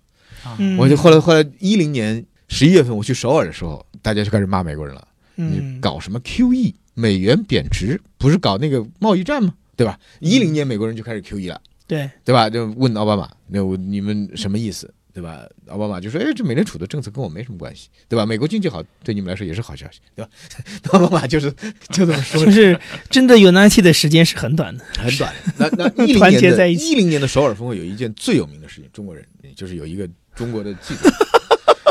[0.78, 9.54] 我就后来后来一零年十一月份我去首尔的时候，大家就开始骂美国人了，你嗯搞什么 QE，美元贬值，不是搞那个贸易战吗？
[9.74, 9.98] 对吧？
[10.20, 11.60] 一零年美国人就开始 QE 了。
[11.86, 12.48] 对，对吧？
[12.50, 14.92] 就问奥巴马，那我你们什么意思？
[15.14, 15.46] 对吧？
[15.68, 18.26] 奥巴马就说：“哎，这美联储的政策跟我没什么关系，对吧？
[18.26, 20.30] 美国经济好，对你们来说也是好消息，对吧？”
[20.90, 21.48] 奥巴马就是
[21.90, 25.32] 就这么说就， 是真的 Unity 的时间是很短的，很短。
[25.56, 29.24] 那那一零团年的结在一起一零年的首尔峰会有一件最有名的事情，中国人
[29.54, 31.08] 就是有一个中国的记者，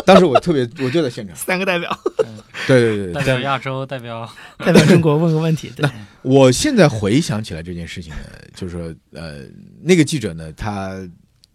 [0.06, 1.98] 当时我特别我就在现场，三个代表
[2.68, 5.90] 对对对对，代表亚洲，代表代表中国问个问题，对，
[6.22, 8.18] 我现在回想起来这件事情呢，
[8.54, 9.44] 就是说，呃，
[9.82, 10.98] 那个记者呢，他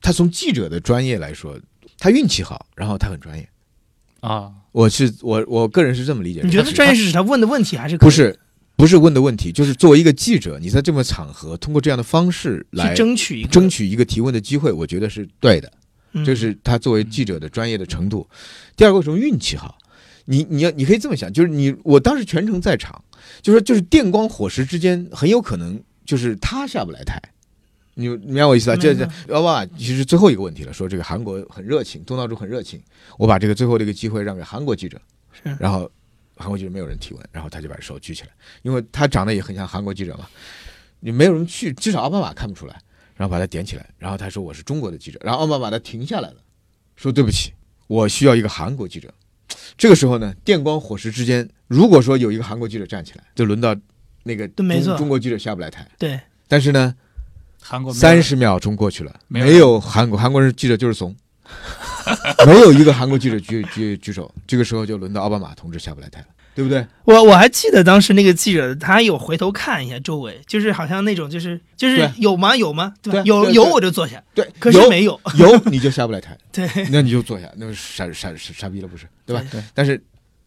[0.00, 1.58] 他从记者的专业来说，
[1.98, 3.48] 他运气好，然后他很专业。
[4.20, 6.46] 啊，我是我我个人是这么理解的。
[6.46, 8.38] 你觉得专业是指他问的问题还是不是
[8.76, 15.72] 不是问的问题，就是作为一个记者，你在这么场合通过这样的方式来争取争取一个提问的机会，我觉得是对的。
[16.12, 18.26] 嗯这是他作为记者的专业的程度。
[18.76, 19.76] 第二个为什么运气好？
[20.24, 23.04] 你你要你可以这么想，就是你我当时全程在场，
[23.42, 27.20] 就是就是电光火石之间，很有可能就是他下不来台。
[27.98, 28.76] 你你明白我意思吧？
[28.76, 32.80] 这这奥巴马其实最后一个问题了，说这个韩国很热情，东道主很热情，
[33.18, 35.00] 我把这个最后的一个机会让给韩国记者，
[35.32, 35.90] 是然后
[36.36, 38.28] 韩国记者没有人提问，然后他就把手举起来，
[38.62, 40.28] 因为他长得也很像韩国记者嘛，
[41.00, 42.80] 你没有人去，至少奥巴马看不出来，
[43.16, 46.36] 然后把他点起来，然后他说我是中国的记者，然后奥巴马他停下来了，
[46.94, 47.52] 说对不起，
[47.88, 49.12] 我需要一个韩国记者。
[49.76, 53.74] 这个时候呢，电光火石之间，如果说有一个韩国记者站起来，就轮到
[54.22, 55.88] 那个中中国记者下不来台。
[55.98, 56.94] 对，但是呢，
[57.60, 61.14] 韩国三十秒钟过去了，没有没有韩国韩国人记者就是怂，
[62.46, 64.32] 没有一个韩国记者举举举手。
[64.46, 66.86] 这个时候就轮到奥巴马同志下不来台了，对不对？
[67.04, 72.94] 我我还记得当时那个记者，他有回头看一下周围，就是好像那种就是就是有吗有吗？
[73.02, 73.22] 对吧？
[73.24, 75.20] 有有对对我就坐下，对，可是没有。
[75.36, 79.06] 有你就下不来台， 对，那你就坐下，那傻傻傻傻逼了，不是？
[79.26, 79.44] 对吧？
[79.50, 80.02] 对，但是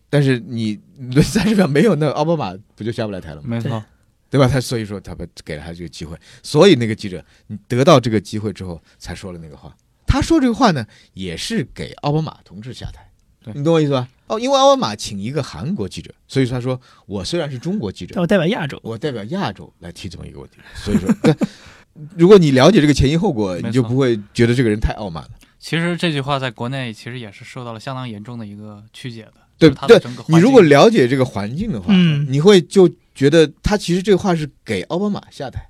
[0.09, 0.79] 但是你
[1.21, 3.43] 三十秒没有，那奥巴马不就下不来台了吗？
[3.43, 3.83] 没错，
[4.31, 4.47] 对吧？
[4.47, 9.75] 他所以说他把给了他这个机会，所以那个记者你得到这个机会之后才说了那个话。
[10.07, 13.11] 他说这个话呢，也是给奥巴马同志下台，
[13.43, 14.07] 对你懂我意思吧？
[14.27, 18.79] 哦，因为奥巴马请一个韩国记者，所以他说我虽然是中国记者但，我代表亚洲。
[18.83, 20.57] 我代表亚洲来提这么一个问题。
[20.75, 21.35] 所以说，但
[22.17, 25.31] 如果你了解这个前因后果，你就不会觉得这个人太傲慢了。
[25.59, 29.33] 其实这句话在国内其实也是受到了相当严重的一个曲解的。
[29.57, 32.89] 对就是的对你如果了解这个环境的话，嗯你会就
[33.21, 35.69] 觉得他其实这话是给奥巴马下台。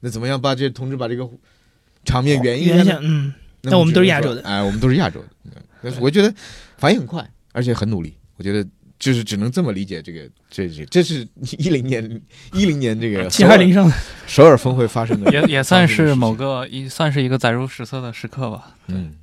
[0.00, 1.28] 那怎么样把这同志把这个
[2.02, 3.00] 场面圆一圆呢原想？
[3.02, 5.28] 嗯，那我们都是亚洲的哎，我们都是亚洲的。
[5.44, 6.34] 嗯但是我觉得
[6.78, 8.14] 反应很快，而且很努力。
[8.36, 8.66] 我觉得
[8.98, 12.22] 就是只能这么理解这个，这这这是一零年
[12.54, 13.94] 一零年这个七二零上的
[14.26, 18.76] 首尔峰会发生的，也也算是某个一算是一个载入史册的时刻吧。
[18.86, 19.14] 嗯。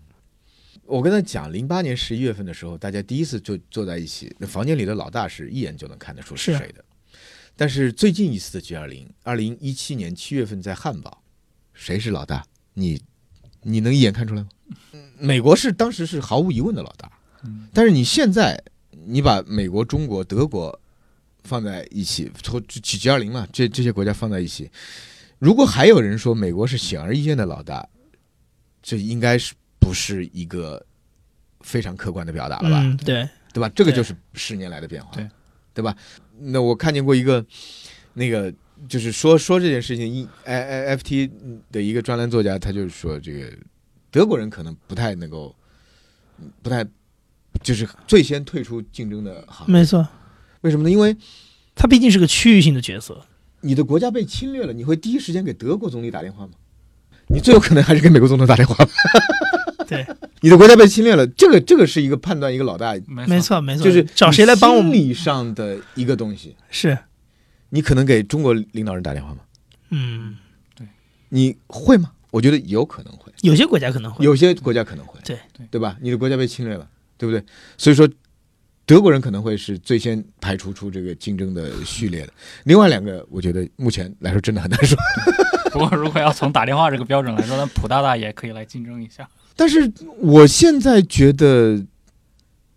[0.85, 6.83] 我跟他讲，零八年十一月份的时候，大家第一次就坐在一起，那房间里的老大是一眼就能看得出是是谁的。
[7.57, 11.21] 但是最近一次的 G 二零，二零一七年七月份在汉堡，
[11.73, 12.45] 谁是老大？
[12.75, 13.01] 你
[13.63, 14.49] 你能一眼看出来吗？
[15.19, 17.11] 美国是当时是毫无疑问的老大，
[17.43, 20.79] 嗯但是你现在你把美国、中国、德国
[21.43, 24.69] 放在一起，从 G G 二零嘛，这这些国家放在一起，
[25.39, 27.87] 如果还有人说美国是显而易见的老大，
[28.83, 30.85] 这应该是不是一个
[31.61, 32.81] 非常客观的表达了吧？
[32.83, 33.67] 嗯，对，对吧？
[33.69, 35.27] 这个就是十年来的变化，对
[35.73, 35.95] 对吧？
[36.39, 37.45] 那我看见过一个
[38.13, 38.53] 那个
[38.87, 41.29] 就是说说这件事情，一 I I F T
[41.71, 43.51] 的一个专栏作家，他就是说这个
[44.11, 45.55] 德国人可能不太能够，
[46.61, 46.85] 不太
[47.61, 49.73] 就是最先退出竞争的行业。
[49.73, 50.07] 没错，
[50.61, 50.89] 为什么呢？
[50.89, 51.15] 因为
[51.75, 53.25] 他毕竟是个区域性的角色。
[53.61, 56.53] 你的国家被侵略了，你会第一时间给德国总理打电话吗？
[57.29, 58.91] 你最有可能还是给美国总统打电话吧。
[59.87, 60.05] 对，
[60.41, 64.91] 你的国家被侵略了，这个这个是一个判断一个老大，没没错，没错，就是找谁来帮我们？
[64.91, 66.55] 心理上的一个东西。
[66.69, 66.97] 是，
[67.69, 69.37] 你可能给中国领导人打电话吗？
[69.89, 70.37] 嗯，
[70.75, 70.85] 对
[71.29, 72.11] 你会吗？
[72.31, 74.23] 我觉得有可能会，有些国家可能会。
[74.23, 75.97] 有些国家可能会，对对对吧？
[76.01, 77.41] 你的国家被侵略了，对不对？
[77.77, 78.07] 所以说，
[78.85, 82.33] 德国人可能会是最先排除出这个竞争的序列的。
[82.65, 84.97] 另外两个，我觉得目前来说真的很难说。
[85.71, 89.27] 不过如果要从打电话这个标准来说，那普大大也可以来竞争一下。
[89.57, 91.83] 但是我现在觉得，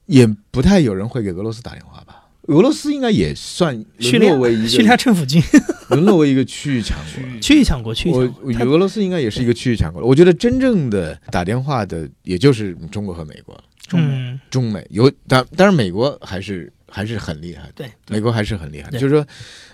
[0.07, 2.17] 也不太有人会给俄罗斯打电话吧？
[2.49, 5.41] 俄罗斯应该也算叙利亚沦落为一叙利亚个政府军
[5.91, 7.41] 沦落为一个区域强国。
[7.41, 8.53] 区域强国，区域我强国。
[8.55, 10.03] 他俄罗斯应该也是一个区域强国。
[10.03, 13.55] 我觉得真正的打电话的，也就是中国和美国，
[13.87, 18.99] 中美嗯，中美有，但当然美国还是还是很厉害的，对，美国还是很厉害的。
[18.99, 19.21] 就是说，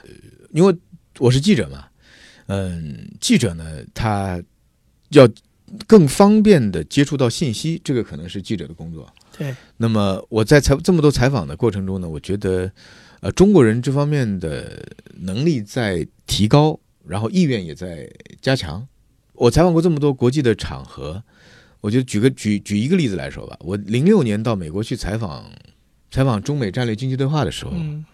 [0.02, 0.10] 呃
[0.52, 0.76] 因为
[1.18, 1.86] 我是记者嘛，
[2.48, 3.64] 嗯，记者呢，
[3.94, 4.42] 他
[5.10, 5.26] 要
[5.86, 9.12] 更方便的接触到信息，这个可能是记者的工作。
[9.36, 12.70] 对，那么我在采这么多采访的过程中呢，我觉得，
[13.20, 14.82] 呃，中国人这方面的
[15.20, 18.86] 能力在提高，然后意愿也在加强。
[19.34, 21.22] 我采访过这么多国际的场合，
[21.80, 25.50] 我就举个举举一个例子来说吧，我零六年到美国去采访
[26.10, 28.04] 采访中美战略经济对话的时候，嗯，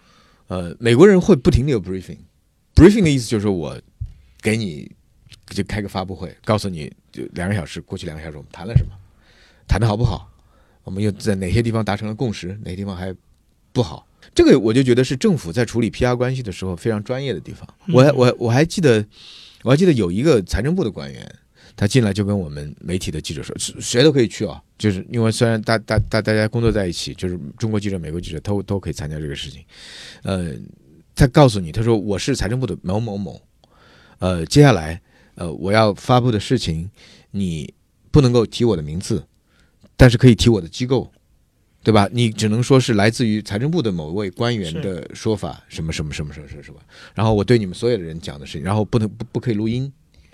[0.47, 3.79] 呃，美国人会不停的有 briefing，briefing 的意思就是我
[4.41, 4.91] 给你
[5.53, 8.91] 就开个发布会，告诉你就两个小时，过去两个小时我们谈了什么，
[9.67, 10.29] 谈的好不好，
[10.83, 13.15] 我们又在哪些地方达成了共识，哪些地方还
[13.71, 14.07] 不好。
[14.33, 17.67] 这个我就觉得是政府在处理 PR 关系的时候非常专业的地方。
[17.93, 19.05] 我还我我还记得，
[19.63, 21.35] 我还记得有一个财政部的官员，
[21.75, 29.61] 他进来就跟我们媒体的记者说，是谁都可以去啊，就是因为虽然大大大大家工作在一起，就是中国记者、美国记者都都可以参加这个事情，
[30.23, 30.53] 呃，
[31.13, 33.41] 他告诉你，他说我是财政部的某某某，
[34.19, 35.01] 呃，接下来
[35.35, 36.89] 呃我要发布的事情，
[37.31, 37.73] 你
[38.11, 39.25] 不能够提我的名字，
[39.95, 41.11] 但是可以提我的机构。
[41.85, 42.07] 对吧？
[42.13, 46.79] 你只能说是来自于财政部的某位官员的说法，什么什么什么什么什么什么。
[47.13, 49.91] 然后我对你们所有的人讲的事情，然后不能不不可以录音，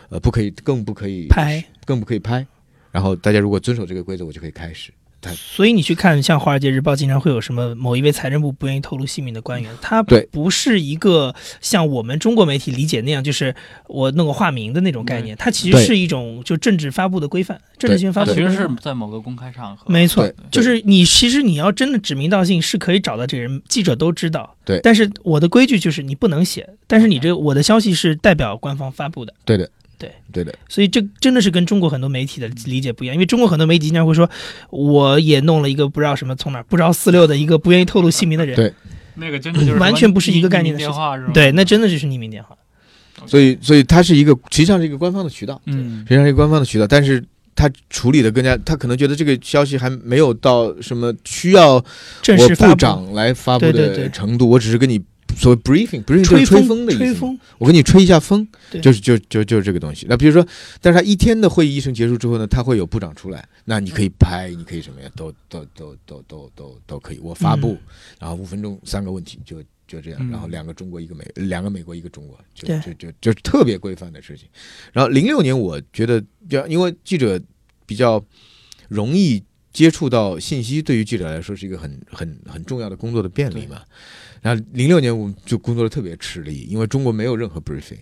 [0.10, 2.46] 呃，不可以，更不可以拍，更不可以拍。
[2.92, 4.94] 然后大家如果遵守这个规则，我就可以开始。
[5.22, 10.28] 他所以你去看像《华尔街日报》，经常会有什么某一位财政部不愿意透露姓名的官员， 他对。
[10.32, 13.54] 不是一个像我们中国媒体理解那样，就是
[13.88, 18.70] 我弄个化名的那种概念，它其实是一种就政治发布的规范，政治新闻发布其实是。
[18.80, 24.56] 在某个公开场合，没错，就是你其实你要真的指名道姓是可以找到这个人，记者都知道。
[24.64, 24.80] 对。
[24.82, 30.12] 但是我的规矩就是你不能写，但是你这我的消息是代表官方发布的，对的，对。
[30.32, 34.28] 对的，所以这真的是跟中国很多媒体的理解不一样，因为中国很多媒体经常会说，
[34.72, 38.74] 我也弄了一个不知道什么从哪儿不着四六的一个不愿意透露姓名的人，对。
[39.16, 40.94] 那个真的就是完全不是一个概念的匿名事情。
[40.94, 41.32] 电话是吗？
[41.34, 42.58] 对，那真的就是匿名电话。
[43.28, 46.00] 所以所以它是一个实际上是一个官方的渠道，嗯。
[46.08, 47.24] 实际上是一个官方的渠道，但是。
[47.56, 51.88] 他处理的更加，他可能觉得这个消息还没有到什么需要我部
[52.22, 52.76] 正式发布。
[52.78, 54.04] 长来发布对对对。
[54.06, 54.98] 的程度，我只是跟你
[55.38, 58.48] 所谓 briefing，briefing 就是吹吹风的意思嘛，吹风，我给你吹一下风，
[58.82, 60.06] 就是就就就是这个东西。
[60.10, 60.46] 那比如说，
[60.82, 67.20] 但是他一天的会议议程结束之后呢，他会有部长出来，那你可以拍，你可以什么呀，都都都都都都都可以。
[67.20, 67.78] 我发布，
[68.20, 74.48] 然后五分钟三个问题，就就这样，嗯然后两个中国一个美，两个美国一个中国，就就就就是特别规范的事情。
[74.92, 77.40] 然后零六年，我觉得，比较因为记者
[77.86, 78.24] 比较
[78.88, 79.44] 容易。
[79.72, 83.80] 接触到信息对于记者来说是一个很很很重要的工作的便利嘛，
[84.42, 88.00] 然后零六年我们就工作的特别吃力，因为中国没有任何 briefing，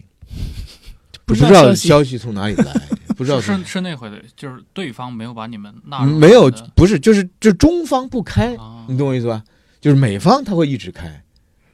[1.25, 2.17] 不知道消息。
[2.17, 2.73] 从哪里来，
[3.17, 8.85] 不知道是是那回的，就是对方没有把你们纳入没有不是就是就中方不开，啊。
[8.87, 9.43] 你懂我意思吧？
[9.79, 11.23] 就是美方他会一直开，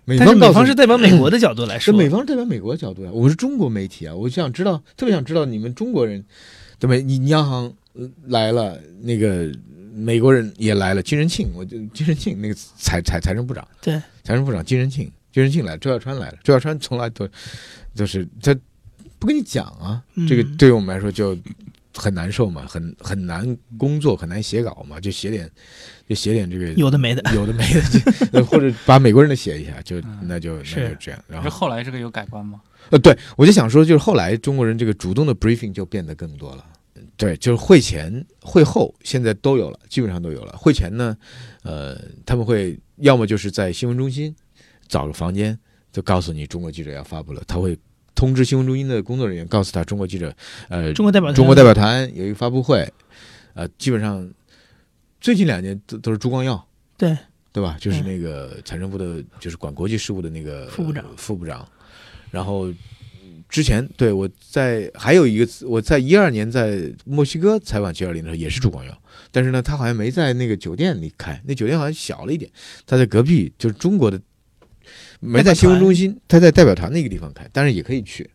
[0.05, 6.23] 美但是美方是代表美国的角度来说，是美方代表美国的角度呀，我是中国媒体啊，我想知道，特别想知道你们中国人，
[6.79, 6.95] 对吧？
[6.95, 9.49] 你央行呃来了，那个
[9.93, 17.27] 美国人也来了，金仁庆，我就金仁庆那个财财财政部长，对，财政部长金仁庆，金仁庆来了，周小川来了，周小川从来都
[17.95, 18.55] 都是他
[19.19, 21.37] 不跟你讲啊，嗯这个对于我们来说就
[21.95, 25.49] 很难受嘛，很很难工作，很难写稿嘛，就写点
[26.07, 27.21] 就写点这个有的没的。
[27.35, 27.81] 有的没的，
[28.31, 32.61] 就 或者把美国人的写一下，就嗯那就那就这样，然这后后来这个有改观吗？
[32.89, 36.65] 呃，对我就想说，就是后来中国人这个主动的 briefing 就变得更多了。
[37.15, 40.55] 对，就是会前会后现在都有了，基本上都有了。
[40.57, 41.15] 会前呢，
[41.61, 44.35] 呃，他们会要么就是在新闻中心
[44.87, 45.57] 找个房间，
[45.91, 47.77] 就告诉你中国记者要发布了，他会
[48.15, 50.33] 通知新闻中心的工作人员，告诉他中国记者，
[50.69, 52.87] 呃，中国代表团中国代表团有一个发布会，
[53.53, 54.29] 呃，基本上
[55.19, 57.17] 最近两年都都是朱光耀，对
[57.51, 57.77] 对吧？
[57.79, 61.67] 就是嗯那个财政部的，就是管国际事务的那个副部长呃副部长。
[62.31, 69.01] 然后嗯之前对我在还有一个我在一二年在墨西哥采访 G 二零的时候也是朱光耀，
[69.33, 72.51] 但是呢，他好像没在那个酒店里开，那酒店好像小了一点，
[72.85, 74.21] 他在隔壁，就是中国的，
[75.19, 78.29] 没在新闻中心，他在代表团那个地方开，但是也可以去，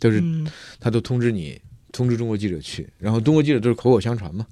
[0.00, 0.44] 就是嗯，
[0.80, 4.44] 他都通知你，通知中国记者去，然后中国记者都是口口相传嘛，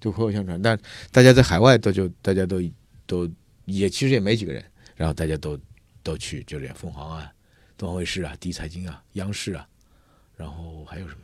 [0.00, 0.62] 就口口相传。
[0.62, 0.78] 但
[1.10, 2.62] 大家在海外都就大家都
[3.04, 3.28] 都
[3.64, 5.58] 也其实也没几个人，然后大家都
[6.04, 7.28] 都去，就这样，凤凰啊、
[7.76, 9.66] 东方卫视啊、第一财经啊、央视啊，
[10.36, 11.20] 然后还有什么？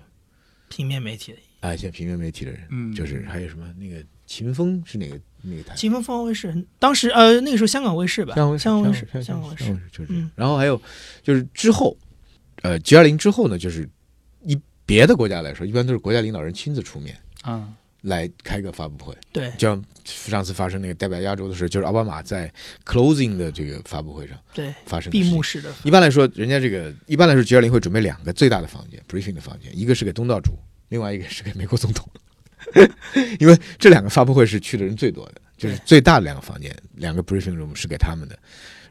[0.68, 5.74] 平面媒体的，哎，现在平面媒体的人，嗯就是还有什么那个秦风是哪个那个台？
[5.74, 10.30] 秦风凤凰卫视，当时呃那个时候香港卫视吧，香港卫视，香港卫视，香香港卫视，就是这样嗯。
[10.36, 10.80] 然后还有
[11.22, 11.96] 就是之后，
[12.62, 13.88] 呃，G 二零之后呢，就是
[14.44, 17.68] 以别的国家来说，一般都是国家领导人亲自出面啊
[18.02, 19.12] 来开个发布会。
[19.32, 22.52] 对就像上次发生那个代表亚洲的时候，就是奥巴马在
[22.86, 25.42] closing 的这个发布会上对，发生闭幕。
[25.42, 30.52] 式的，一般来说，人家这个一般来说，G 二零会准备两个最大的房间，briefing 的房间，一个是给东道主，
[30.88, 32.08] 另外一个是给美国总统，
[33.38, 38.38] 因为这两个发布会是去的人最多的，就是最大的两个房间，两个 briefing room 是给他们的。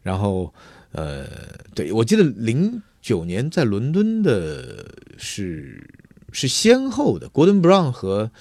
[0.03, 0.53] 然后，
[0.91, 1.27] 呃，
[1.75, 4.85] 对我记得零九年在伦敦的
[5.17, 5.85] 是
[6.31, 8.31] 是先后的，Gordon Brown 和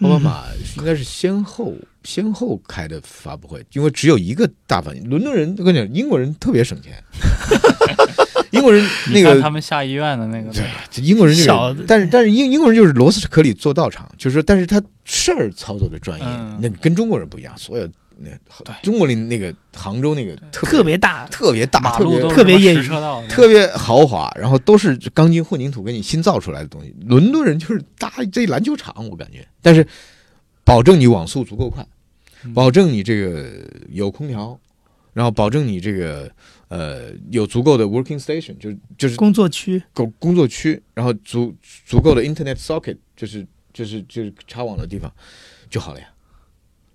[0.00, 0.44] 奥巴马
[0.76, 5.02] 应该是先后、先后开的发布会，因为只有一个大房间。
[5.08, 7.02] 伦敦人，我跟你讲，英国人特别省钱，
[8.52, 16.58] 英国人那个他们下医院的那个，对，英国人就是，但是但是英英国人就是螺丝壳里做道场，就是说，但是他事儿操作的专业，嗯。
[16.60, 18.30] 那跟中国人不一样，所有那
[18.82, 22.88] 中国的那个杭州那个特特别大，特别大，特别马路特别业余。
[23.28, 26.92] 特别豪华，然后都是钢筋混凝土给你新造出来的东西。
[27.06, 29.86] 伦敦人就是搭这篮球场，我感觉，但是
[30.64, 31.86] 保证你网速足够快，
[32.44, 32.52] 嗯。
[32.54, 33.46] 保证你这个
[33.90, 34.58] 有空调，
[35.12, 36.28] 然后保证你这个
[36.68, 41.54] 呃有足够的 working station，就是就是工作区，工工作区，然后足
[41.86, 45.12] 足够的 internet socket，就是就是就是插网的地方
[45.70, 46.06] 就好了呀。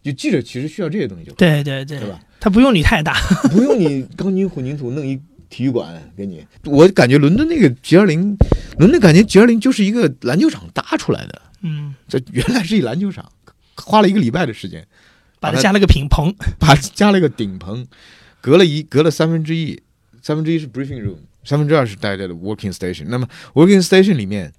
[0.01, 2.19] 就记者其实需要这些东西就好，对对对对吧？
[2.39, 3.15] 他不用你太大，
[3.49, 5.17] 不用你钢筋混凝土弄一
[5.49, 6.45] 体育馆给你。
[6.65, 8.35] 我感觉伦敦那个 G 二零，
[8.77, 13.31] 伦敦感觉 G 二零就是一个篮球场搭出来的，嗯， 这原来是一篮球场，
[13.77, 14.85] 花了一个礼拜的时间，
[15.39, 17.87] 把它加了个顶棚，把加了个顶棚，
[18.43, 19.81] 隔了一隔了三分之一，
[20.21, 21.15] 三分之一是 briefing room，
[21.45, 23.05] 三分之二是大家的 working station。
[23.07, 24.51] 那么 working station 里面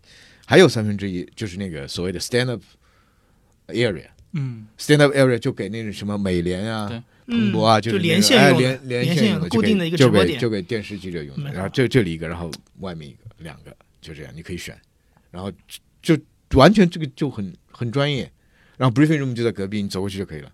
[0.47, 2.63] 还有三分之一就是那个所谓的 stand up
[3.69, 4.07] area。
[4.33, 11.53] 嗯 stand up area 就给那个什么美联啊对、彭博啊，嗯就是连线用的哎连连连线固定的一个就直播点给就给电视记者用的。
[11.53, 14.75] 然后这这里一个，然后外面一个，两个，就这样，你可以选。
[15.31, 15.53] 然后
[16.01, 16.17] 就
[16.49, 18.33] 就完全这个就很很专业。
[18.79, 20.51] 然后 briefing room 就在隔壁，你走过去就可以了。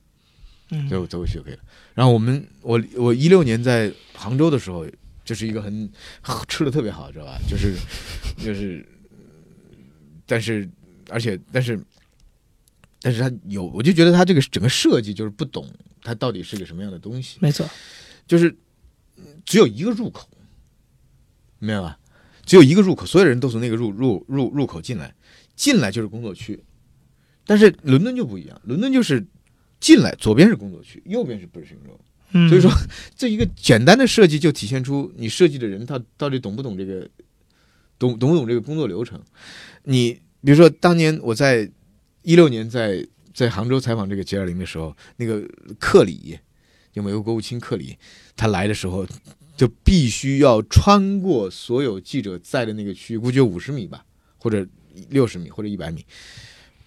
[0.71, 1.61] 嗯走走过去就可以了。
[1.95, 4.87] 然后我们我我一六年在杭州的时候，
[5.25, 5.91] 就是一个很
[6.49, 7.39] 吃的特别好，知道吧？
[7.49, 7.75] 就是
[8.39, 8.85] 就是，
[10.27, 10.69] 但是
[11.09, 11.79] 而且但是
[13.01, 15.67] 但是他有，我就觉得他这个整个设计就是不懂
[16.03, 17.69] 它到底是个什么样的东西，没错，
[18.27, 18.49] 就是
[19.17, 20.29] 嗯只有一个入口，
[21.59, 21.99] 明白吧？
[22.47, 25.15] 只有一个入口，所有人都从那个入入入入口进来，
[25.55, 26.63] 进来就是工作区。
[27.45, 29.25] 但是伦敦就不一样，伦敦就是
[29.81, 31.99] 进来左边是工作区，右边是 briefing room。
[32.33, 32.71] 嗯，所以说，
[33.17, 37.09] 这一个简单的设计就体现出你设计的人他到底懂不懂这个，
[37.99, 39.21] 懂懂不懂这个工作流程。
[39.85, 40.13] 你
[40.43, 41.69] 比如说，当年我在
[42.23, 43.05] 一六年在
[43.35, 45.45] 在杭州采访这个 G 二零的时候，那个
[45.79, 46.39] 克里，
[46.93, 47.97] 就美国国务卿克里，
[48.37, 49.07] 他来的时候
[49.57, 54.05] 就必须要穿过所有记者在的那个区域，估计有五十米吧，
[54.39, 54.67] 或者
[55.09, 56.05] 六十米或者一百米，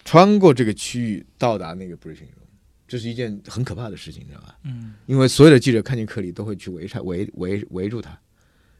[0.04, 2.43] 穿过这个区域到达那个 briefing room，
[2.94, 4.56] 这是一件很可怕的事情，你知道吧？
[4.62, 8.16] 嗯，因为所有的记者看见克里都会去围上围围围住他，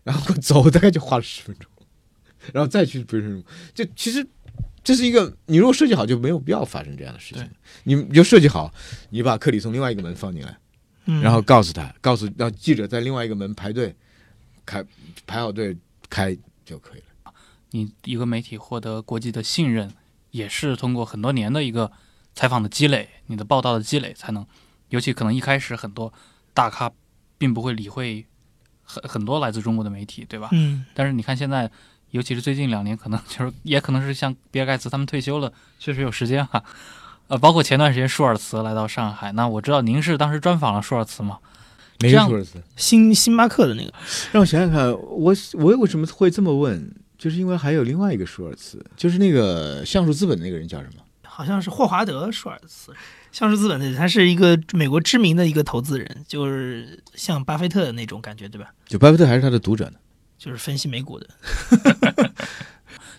[0.04, 1.68] 然后走大概就花了十分钟，
[2.52, 3.44] 然后再去 briefing room。
[3.74, 4.24] 这其实
[4.84, 7.50] 这是一个，你如果设计好就没有必要发生这样的事情。
[7.82, 8.72] 你你就设计好，
[9.10, 10.56] 你把克里从另外一个门放进来，
[11.06, 13.92] 嗯然后告诉他，告诉让记者在另外一个门排队，
[14.64, 14.84] 开
[15.26, 15.76] 排好队
[16.08, 17.34] 开就可以了。
[17.72, 19.90] 你一个媒体获得国际的信任，
[20.30, 21.90] 也是通过很多年的一个
[22.34, 24.46] 采访的积累，你的报道的积累才能。
[24.90, 26.12] 尤其可能一开始很多
[26.52, 26.92] 大咖
[27.36, 28.24] 并不会理会
[28.84, 30.50] 很很多来自中国的媒体，对吧？
[30.52, 31.68] 嗯但是你看现在，
[32.10, 36.62] 尤其是最近两年，可能就是也可能是像比尔盖茨他们退休了，确实有时间哈、
[37.26, 41.38] 呃，包括前段时间舒尔茨来到上海，那我知道您是当时专访了舒尔茨嘛？
[42.00, 42.62] 哪这样个舒尔茨？
[42.76, 43.92] 星星巴克的那个，
[44.30, 46.94] 让我想想看，我我为什么会这么问？
[47.18, 51.02] 就是因为还有另外一个舒尔茨，就是那个橡树资本的那个人叫什么？
[51.34, 52.94] 好像是霍华德·舒尔茨，
[53.32, 58.72] 橡树资本的，他是一个美国知名的一个投资人，就是像巴菲特的那种感觉，对吧？
[58.86, 59.98] 就巴菲特还是他的读者呢？
[60.38, 61.28] 就是分析美股的。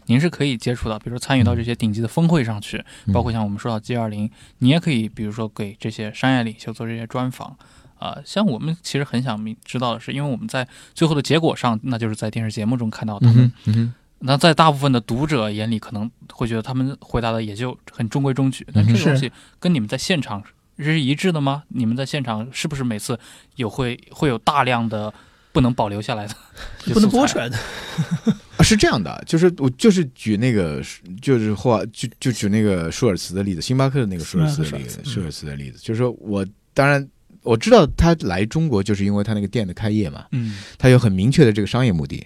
[0.06, 7.58] 您是可以接触到，比如说参与到这些顶级的峰会上去，包括像我们说到 G 二零，你也可以，比如说给这些商业领袖做这些专访。
[7.98, 13.52] 啊、像我们其实很想明知道的是，因为我们在最后的结果上，那就是在电视节目中看到他们。
[13.66, 13.94] 嗯哼，
[14.26, 18.66] 那在大部分的读者眼里，可能会觉得他们回答的也就很中规中矩。
[18.74, 20.44] 那这个东西跟你们在现场
[20.80, 21.64] 是一致的吗？
[21.70, 23.18] 你们在现场是不是每次
[23.56, 25.14] 有会会有大量的
[25.52, 26.36] 不能保留下来的，
[26.94, 27.58] 不能播出来的。
[28.58, 30.82] 啊，是这样的，就是我就是举那个，
[31.22, 37.06] 就是话就就举那个舒尔茨的例子，星巴克的那个舒尔茨的例子，舒尔茨的例子，就是说我当然
[37.44, 42.26] 我知道他来中国就是因为他那个店的开业嘛，嗯他有很明确的这个商业目的，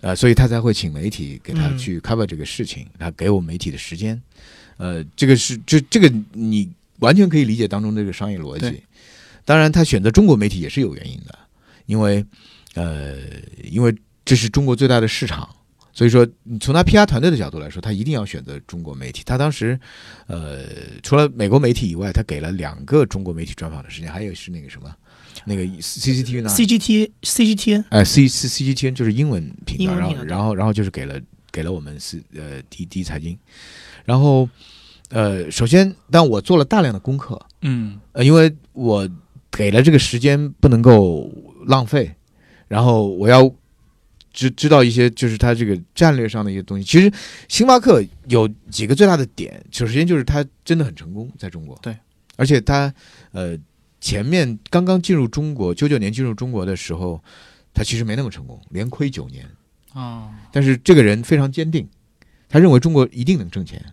[0.00, 4.20] 呃，所以他才会请媒体给他嗯去 cover 这个事情，他给我们媒体的时间，
[4.76, 6.70] 呃，这个是这这个你
[7.00, 8.82] 完全可以理解当中这个商业逻辑。
[9.44, 11.38] 当然，他选择中国媒体也是有原因的，
[11.86, 12.24] 因为
[12.74, 13.16] 呃，
[13.64, 13.94] 因为
[14.24, 15.48] 这是中国最大的市场。
[15.90, 19.24] 所以说，你从他 PR 团队的角度来说，他一定要选择中国媒体。
[19.26, 19.76] 他当时，
[20.28, 20.64] 呃，
[21.02, 24.94] 除了美国媒体以外，他给了两个中国媒体专访的时间，还有是那个什么，
[25.44, 31.20] 那个 CCTV 呢？CGT CGTN 哎，C C C G T N 就是英文频道，然后然后然后就是给了
[31.50, 33.38] 给了我们是呃第第一财经，
[34.04, 34.48] 然后
[35.10, 37.98] 呃首先，但我做了大量的功课，嗯。
[38.12, 39.08] 呃，因为我
[39.50, 41.30] 给了这个时间不能够
[41.66, 42.14] 浪费，
[42.68, 43.50] 然后我要
[44.32, 46.84] 知知道一些就是它这个战略上的一些东西。
[46.84, 47.10] 其实
[47.48, 51.96] 星巴克有几个最大的点，首先就是它真的很成功，在中国，对，
[52.36, 52.92] 而且它
[53.32, 53.56] 呃
[54.00, 57.22] 前面刚刚进入中国，九九年进入中国的时候，
[57.74, 59.48] 他其实没那么成功，连亏九年。
[59.92, 61.88] 啊但是这个人非常坚定，
[62.48, 63.84] 他认为中国一定能挣钱。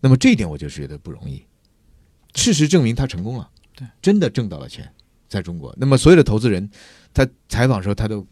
[0.00, 1.44] 那么这一点我就觉得不容易。
[2.34, 4.90] 事实证明他成功了，对，真的挣到了钱，
[5.28, 5.74] 在中国。
[5.78, 6.70] 那么所有的投资人，
[7.12, 8.26] 他采访的时候，他都，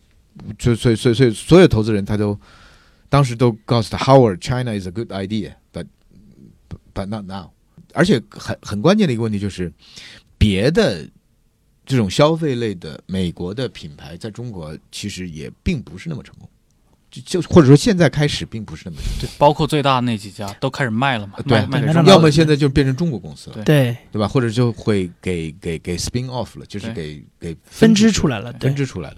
[0.58, 2.38] 所以所以所以所以所有投资人他都，
[3.08, 5.86] 当时都告诉他，Howard China is a good idea，but
[6.94, 7.50] but not now。
[7.92, 9.72] 而且很很关键的一个问题就是，
[10.40, 11.06] 别的
[11.84, 16.48] 这种消费类的美国的品牌在中国其实也并不是那么成功。
[17.10, 24.28] 就就或者说现在开始并不是那么成功，对，包括最大的那几家都开始卖了嘛，对对那卖卖给中国要么现在就变成中国公司了，对对对吧？
[24.28, 29.16] 或者就会给给给 spin off 了，就是给给分支支出来了，分支出来了。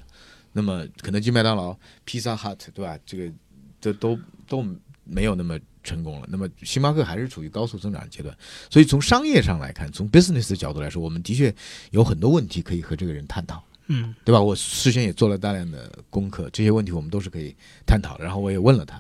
[0.55, 2.99] 那么肯德基、麦当劳、披萨 hut，对吧？
[3.05, 3.31] 这个
[3.79, 4.19] 这都
[4.49, 4.67] 都
[5.05, 6.27] 没有那么成功了。
[6.31, 8.37] 那么星巴克还是处于高速增长阶段，
[8.71, 11.55] 所以从商业上来看，从 business 的角度来说，我们的确
[11.91, 13.63] 有很多问题可以和这个人探讨。
[13.89, 14.41] 嗯对吧？
[14.41, 17.55] 我事先也做了大量的功课，这些问题我们都是可以
[17.85, 18.25] 探讨的。
[18.25, 18.99] 然后我也问了他，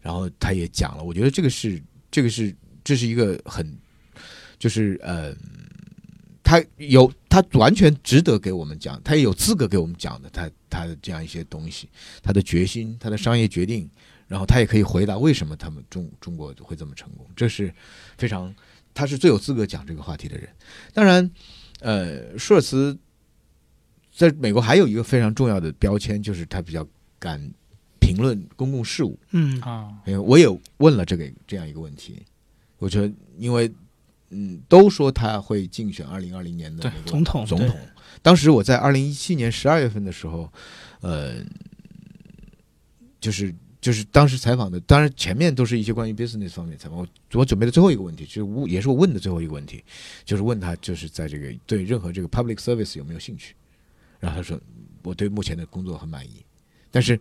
[0.00, 1.04] 然后他也讲了。
[1.04, 2.52] 我觉得这个是这个是
[2.82, 3.78] 这是一个很
[4.58, 5.34] 就是呃，
[6.42, 11.88] 他有他完全值得给我们讲，他也有资格给我们讲的，他他的这样一些东西，
[12.22, 13.88] 他的决心，他的商业决定，
[14.34, 17.72] 然后他也可以回答为什么他们中中国会这么成功，这是
[18.18, 18.52] 非常
[18.92, 20.48] 他是最有资格讲这个话题的人。
[20.92, 21.30] 当然，
[21.78, 22.98] 呃，舒尔茨
[24.12, 26.84] 在美国还有一个非常重要的标签，就是他比较
[27.16, 27.40] 敢
[28.00, 29.16] 评论公共事务。
[29.30, 32.20] 嗯啊，因为我也问了这个这样一个问题，
[32.78, 33.08] 我觉得
[33.38, 33.72] 因为
[34.30, 37.78] 嗯都说他会竞选二零二零年的总统总统。
[38.20, 40.52] 当时我在二零一七年十二月份的时候，
[41.02, 41.36] 呃，
[43.20, 43.54] 就是
[43.84, 46.96] 就是当时采访的，当然前面都是一些关于 business 方面采访。
[46.96, 49.84] 我我准备的最后一个问题，就是我也是我问的最后一个问题，
[50.24, 53.54] 就是问他就是在这个对任何这个 public service 有没有兴趣？
[54.18, 54.58] 然后他说
[55.02, 56.42] 我对目前的工作很满意，
[56.90, 57.20] 但是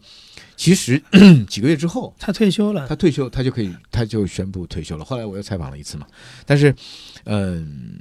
[0.55, 1.03] 其实
[1.49, 2.15] 几个月之后。
[2.17, 5.03] 他退休了他，退休，他就可以，他就宣布退休了。
[5.03, 6.07] 后来我又采访了一次嘛，
[6.45, 6.73] 但是，
[7.25, 7.99] 嗯、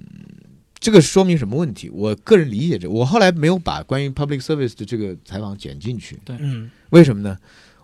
[0.79, 1.91] 这个说明什么问题？
[1.91, 7.37] 我个人理解这，我后来没有把关于 public service 的这个采访剪进去，对嗯，为什么呢？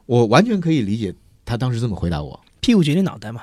[0.09, 2.39] 我完全可以理解他当时这么回答我。
[2.61, 3.43] 屁股决定脑袋嘛。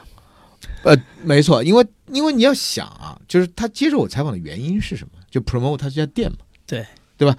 [0.84, 5.12] 呃，没错，因为因为你要想啊，就是他接受我采访的原因是什么？
[5.30, 6.84] 就 promote 他这家店嘛，对
[7.18, 7.38] 对吧？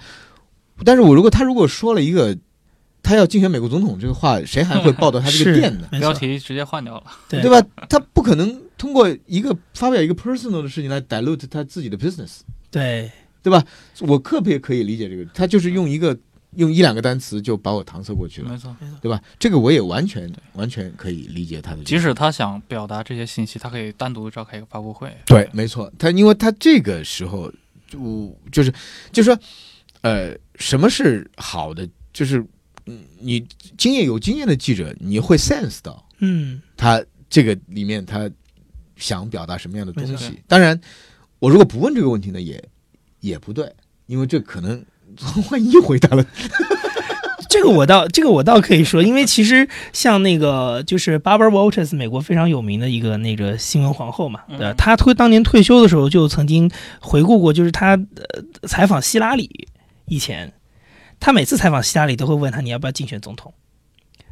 [0.85, 2.37] 但是我如果他如果说了一个
[3.03, 5.87] 他要竞选美国总统这个话，谁还会报道他这个 店呢？
[5.99, 7.03] 标题直接换掉了。
[7.27, 7.67] 对对吧？
[7.89, 12.39] 他不可能通过一个发表一个 personal 的事情来 dilute 他自己的 business，
[12.71, 13.11] 对，
[13.43, 13.63] 对吧？
[14.01, 16.17] 我特别可以理解这个，他就是用一个
[16.55, 19.21] 用一两个单词就把我搪塞过去了，没错，没错对吧？
[19.37, 21.83] 这个我也完全完全可以理解他的。
[21.83, 25.15] 即使他想表达这些信息，他可以单独召开一个发布会。
[25.25, 27.51] 对，没错，他因为他这个时候
[27.87, 28.73] 就就是
[29.11, 29.39] 就是说，
[30.01, 31.87] 呃，什么是好的？
[32.13, 32.43] 就是
[32.85, 33.45] 嗯，你
[33.77, 38.29] 经验有经验的记者，你会 sense 到嗯，他这个里面他
[38.95, 40.39] 想表达什么样的东西。
[40.47, 40.79] 当然，
[41.39, 42.63] 我如果不问这个问题呢，也
[43.19, 43.71] 也不对，
[44.07, 44.83] 因为这可能
[45.51, 46.25] 万一回答了，
[47.49, 54.73] 这个我倒，这个我倒可以说，因为其实像那个就是 Barbara Walters，美国非常有名的一个那个新闻皇后嘛，嗯对吧？
[54.77, 59.67] 她退当年退休的时候就曾经回顾过，就是她呃采访希拉里
[60.05, 60.53] 以前，
[61.19, 63.53] 她每次采访希拉里都会问她你要不要竞选总统，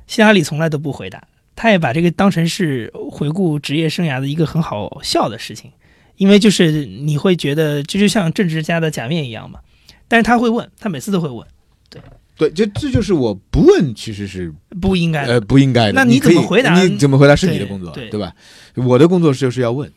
[0.08, 1.24] 希拉里从来都不回答，
[1.56, 5.72] 她也把这个当成是回顾职业生涯的一个很好笑的事情，
[6.18, 9.60] 因为就是你会觉得这就像政治家的假面一样嘛，
[10.08, 11.46] 但是他会问，他每次都会问，
[11.90, 12.02] 对，
[12.38, 15.34] 对这这就是我不问，其实是不应该的。
[15.34, 15.94] 呃不应该的。
[15.94, 18.34] 那你怎么回答你怎么回答是你的工作，对对吧？
[18.76, 19.92] 我的工作就是要问。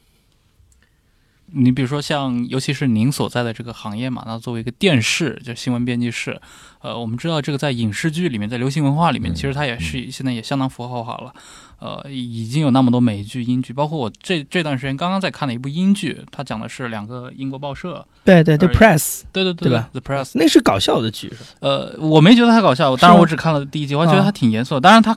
[1.53, 6.40] 你比如说像，尤其是您所在的这个行业嘛，那作为一个电视，就新闻编辑室，
[6.80, 11.32] 呃，我们知道这个在影视剧里面，在流行文化里面，嗯其实它也是现在也相当符号化了。
[11.80, 24.80] 呃，已经有那么多美剧、英剧，包括我这这段时间刚刚在看的一部英剧，它讲的是两个英国报社，对对对而，Press 对对对吧？The Press，那是搞笑的剧，是吧呃，我没觉得它搞笑，当然我只看了第一集，我还觉得啊它挺严肃的。
[24.80, 25.16] 当然它，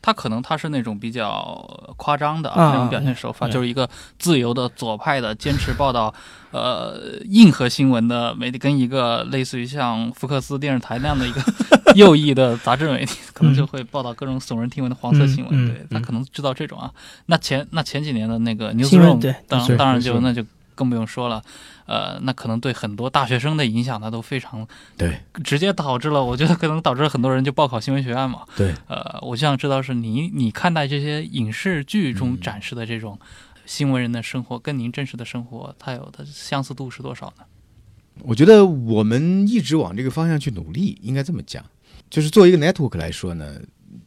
[0.00, 3.88] 它可能他是那种比较夸张的啊那种表现手法，嗯就是一个
[4.18, 6.12] 自由的左派的坚持报道
[6.50, 11.42] 呃硬核新闻的媒体，跟一个类似于像福克斯电视台那样的一个
[11.94, 15.68] 右翼的杂志媒体，可能就会报道各种耸人听闻的黄色新闻。
[15.68, 16.90] 对他嗯可能知道这种啊。
[17.26, 20.44] 那前那前几年的那个新闻对当当然就那就
[20.78, 21.42] 更不用说了。
[21.86, 24.64] 呃，那可能对很多大学生的影响，那都非常
[24.96, 28.44] 对直接导致了，我觉得可能导致了很多人就报考新闻学院嘛。
[28.54, 33.18] 对，呃，我就想知道是你你看待这些影视剧中嗯展示的这种
[33.66, 37.44] 新闻人的生活，跟您真实的生活，它有的相似度是多少呢？
[38.22, 41.64] 我觉得我们一直往这个方向去努力，应该这么讲。
[42.10, 43.60] 就是作为一个 network 来说呢，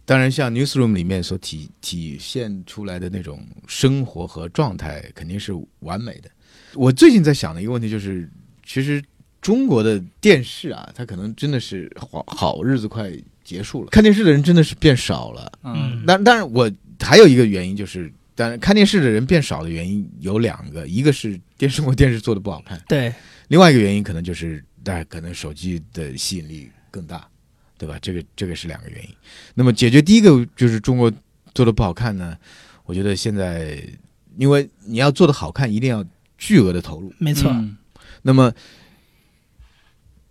[0.05, 6.29] 当然像 newsroom 里面所体体现出来的那种生活和状态，肯定是完美的。
[6.73, 8.29] 我最近在想的一个问题就是，
[8.65, 9.03] 其实
[9.41, 13.11] 中国的电视啊，它可能真的是好好日子快
[13.43, 15.51] 结束了，看电视的人真的是变少了。
[15.63, 22.81] 嗯但但是，我还有一个原因就是，当然看电视的人变少的原因有两个，一个是电视中国电视做的不好看。
[22.87, 23.13] 对，
[23.47, 27.27] 另外一个原因可能就是大家可能手机的吸引力更大，
[27.77, 27.97] 对吧？
[28.01, 29.09] 这个这个是两个原因。
[29.55, 31.11] 那么解决第一个就是中国
[31.53, 32.37] 做的不好看呢，
[32.85, 33.83] 我觉得现在
[34.37, 36.05] 因为你要做的好看，一定要
[36.41, 37.13] 巨额的投入。
[37.19, 37.77] 没错，嗯
[38.23, 38.51] 那么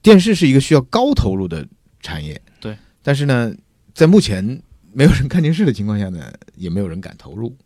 [0.03, 1.67] 电视是一个需要高投入的
[2.01, 2.77] 产业，对。
[3.03, 3.55] 但是呢，
[3.95, 7.57] 在目前没有人看电视的情况下呢，也没有人敢投入。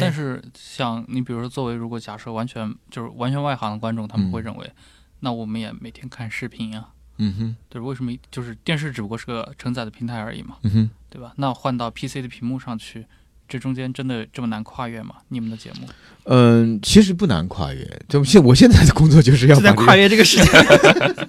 [0.00, 4.72] 但是像你比如说，作为如果假设完全就是完全外行的观众，他们嗯会认为，
[5.20, 11.32] 那我们也每天看视频啊，嗯哼，对为什么就是电视只不过是个承载的平台而已嘛，嗯哼，对吧？
[11.36, 13.06] 那换到 PC 的屏幕上去，
[13.48, 15.16] 这中间真的这么难跨越吗？
[15.28, 15.88] 你们的节目？
[16.24, 18.02] 嗯，其实不难跨越。
[18.08, 20.46] 就现我现在的工作就是要就在跨越这个时间。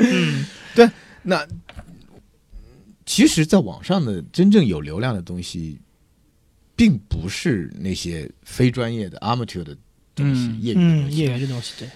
[0.00, 0.90] 嗯，对
[1.22, 1.46] 那
[3.06, 5.78] 其实，在网上的真正有流量的东西，
[6.74, 9.76] 并不是那些非专业的 amateur 的
[10.14, 11.16] 东西，嗯业余的嗯，东西。
[11.18, 11.88] 业余这东西，对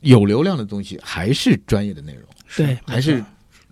[0.00, 2.24] 有流量的东西还是专业的内容，
[2.56, 3.24] 对，还是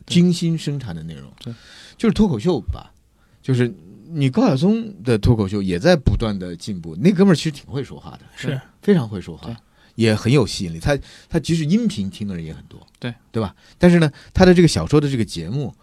[0.07, 1.29] 精心生产的内容。
[1.41, 1.53] 对，
[1.97, 2.93] 就是脱口秀吧，
[3.43, 3.75] 就是
[4.11, 6.97] 你高晓松的脱口秀也在不断的进步。
[6.97, 9.55] 那哥们儿其实挺会说话的，是非常会说话，
[9.95, 10.81] 也很有吸引力。
[10.81, 10.99] 他
[11.29, 13.55] 他即使音频听的人也很多，对对吧？
[13.77, 15.75] 但是呢，他的这个小说的这个节目，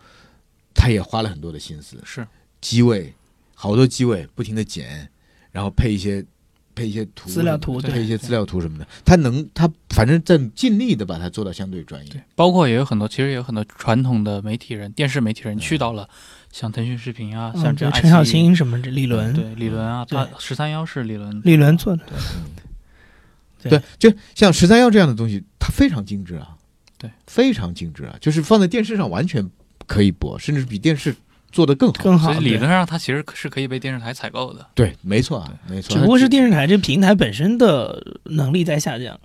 [0.73, 2.25] 他也花了很多的心思，是
[2.61, 3.13] 机位
[3.53, 5.09] 好多机位不停的剪，
[5.51, 6.25] 然后配一些
[6.73, 16.09] 配一些图资料图对配一些资料图什么的，他能他反正在尽力的把它做到相对专业对。，包括也有很多，其实也有很多传统的媒体人、电视媒体人去到了
[16.55, 22.05] 像腾讯视频啊，像这样陈小青什么这，李伦，对李伦啊，他十三幺是李伦，李伦做的，
[23.61, 26.55] 对对，就像十三幺这样的东西，它非常精致啊，
[26.97, 29.45] 对，非常精致啊，就是放在电视上完全
[29.85, 31.13] 可以播，甚至比电视
[31.51, 32.01] 做的更好。
[32.01, 32.31] 更好。
[32.31, 34.65] 所以理论上它其实是可以被电视台采购的。
[34.73, 35.93] 对，没错啊，没错。
[35.93, 39.19] 只不过是电视台这个平台本身的能力在下降。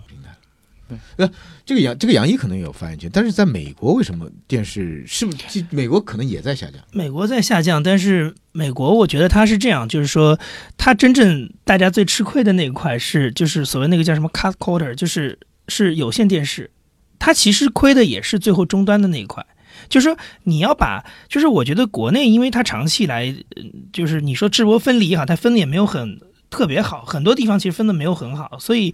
[1.64, 6.80] 这个杨这个杨一可能也有发言权，但是在美国为什么电视是不是美国可能也在下降？
[6.92, 10.38] 美国在下降，但是美国我觉得它是这样，就是说，
[10.76, 15.38] 它真正大家最吃亏的那一块是，就是所谓那个叫什么 cut quarter，就是
[15.68, 16.70] 是有线电视，
[17.18, 19.44] 它其实亏的也是最后终端的那一块。
[19.88, 26.20] 就是说，你要把，就是我觉得国内，因为它长期以来，嗯就是你说直播分离也好，它分的也没有很
[26.50, 28.92] 特别好，很多地方其实分的没有很好，所以，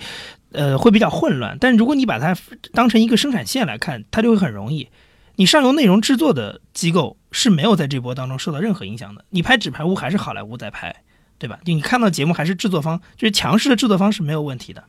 [0.57, 1.57] 呃，会比较混乱。
[1.61, 2.35] 但如果你把它
[2.73, 4.89] 当成一个生产线来看，它就会很容易。
[5.37, 9.23] 你上游内容制作的机构是没有在这波当中受到任何影响的。
[9.29, 11.05] 你拍纸牌屋还是好莱坞在拍，
[11.39, 11.59] 对吧？
[11.63, 14.83] 就你看到节目还是制作方，就是强势的制作方是没有问题的。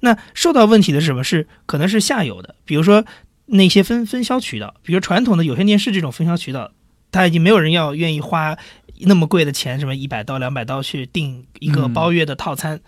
[0.00, 1.22] 那受到问题的是什么？
[1.22, 3.04] 是可能是下游的，比如说
[3.44, 6.72] 那些分分销渠道，比如传统的有线电视这种分销渠道，
[7.12, 8.56] 它已经没有人要愿意花
[9.00, 12.80] 那么贵的钱，什么一百刀、两百刀去订一个嗯包月的套餐。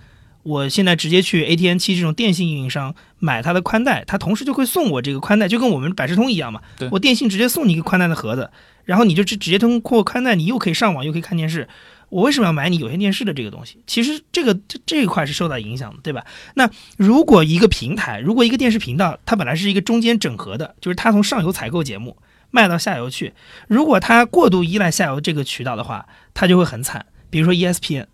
[0.43, 6.61] 我现在直接去 AT&T 这种电信运营商买它的宽带，它同时就会送我这个宽带，就跟我们百事通一样嘛。
[6.90, 8.51] 我电信直接送你一个宽带的盒子，
[8.84, 11.68] 然后你就直直接通过宽带，你又可以上网，又可以看电视。
[12.09, 13.82] 我为什么要买你有线电视的这个东西？
[13.86, 16.26] 其实这个这这一块是受到影响的，对吧？
[16.55, 16.68] 那
[16.99, 22.18] 如果一个平台，如果一个电视频道，它本来是一个中间整合的，就是它从上游采购节目
[22.51, 23.32] 卖到下游去，
[23.66, 27.07] 如果它过度依赖下游这个渠道的话，它就会很惨。
[27.30, 28.05] 比如说 E ESPN，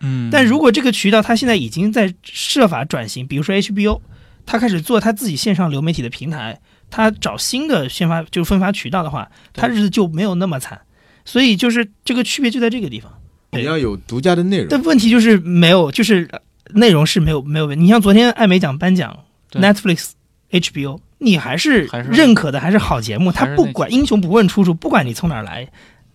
[0.00, 4.00] 嗯但如果这个渠道它现在已经在设法转型，比如说 HBO，
[4.46, 10.80] 它开始做它自己线上流媒体的平台，它找新的宣发就是分发渠道的话，对它日子就没有那么惨。
[11.24, 13.12] 所以就是这个区别就在这个地方。
[13.52, 14.82] 你要有独家的内容但。
[14.82, 16.38] 问题就是没有，就是呃
[16.74, 17.82] 内容是没有没有问题。
[17.82, 20.10] 你像昨天艾美奖颁奖，Netflix、
[20.50, 23.32] HBO，你还是认可的，还是好节目。
[23.32, 25.68] 他不管英雄不问出处，不管你从哪儿来，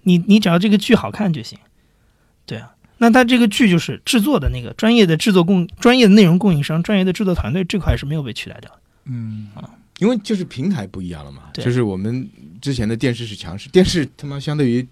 [0.03, 1.59] 你你只要这个剧好看就行。
[2.45, 2.71] 对啊，
[3.03, 8.77] 那他这个剧就是制作的那个专业的制作供、专业的内容供应商、专业的制作团队这块是没有被取代掉的。
[9.05, 9.49] 嗯
[9.99, 12.27] 因为就是平台不一样了嘛，就是我们
[12.61, 14.85] 之前的电视是强势，电视他妈相对于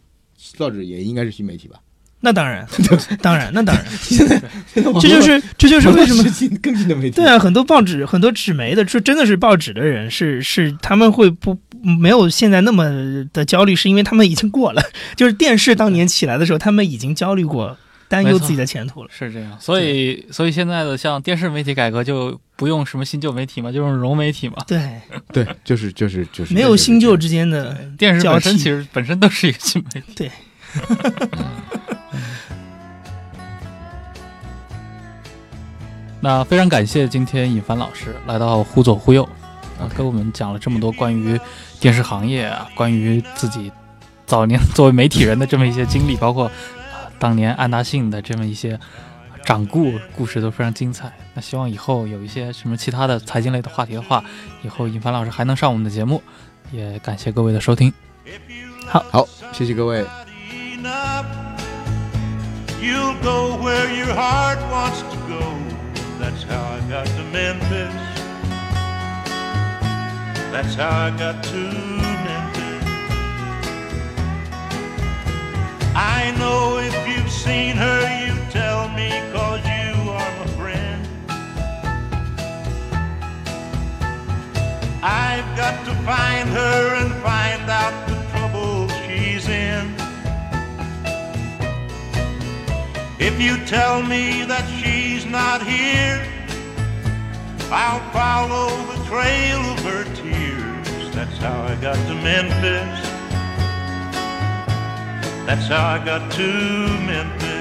[0.57, 1.78] 报纸也应该是新媒体吧？
[2.24, 2.68] 那当然，
[3.20, 4.39] 当然，那当然， 现在
[4.76, 7.16] 这就是这就是为什么新更新的媒体？
[7.16, 12.86] 对啊，很多报纸、很多纸媒的，就真的是报纸的人，是是他们会不没有现在那么
[13.34, 14.84] 的焦虑，是因为他们已经过了。
[15.18, 17.76] 就是电视当年起来的时候，他们已经焦虑过，
[18.12, 19.09] 担忧自己的前途了。
[19.12, 24.57] 是这样，所以所以现在的像电视媒体改革就不用什么新旧媒体嘛，就用融媒体嘛。
[24.68, 25.01] 对，
[25.32, 30.14] 对，就是就是就是没有新旧之间的电视本身其实本身都是一个新媒体。
[30.16, 30.32] 对。
[36.24, 39.24] 那非常感谢今天尹凡老师来到忽左忽右，
[39.80, 41.39] 啊，跟我们讲了这么多关于
[41.80, 43.72] 电视行业啊，关于自己
[44.28, 46.51] 早年作为媒体人的这么一些经历，包括啊
[47.22, 48.80] 当年安达信的这么一些
[49.45, 51.13] 掌故故事都非常精彩。
[51.36, 54.24] 那希望以后有一些什么其他的财经类的话题的话
[54.63, 56.22] 以后尹凡老师还能上我们的节目
[56.72, 57.93] 也感谢各位的收听。
[58.88, 60.03] 好好谢谢各位。
[62.82, 65.41] Youllgo where your heart wants to go.
[66.19, 67.93] That's how i got to memphis.
[70.51, 72.01] That's how i got to
[75.93, 81.07] I know if you've seen her, you tell me, cause you are my friend.
[85.03, 89.93] I've got to find her and find out the trouble she's in.
[93.19, 96.25] If you tell me that she's not here,
[97.69, 101.13] I'll follow the trail of her tears.
[101.13, 103.11] That's how I got to Memphis.
[105.45, 106.47] That's how I got to
[107.05, 107.51] Memphis.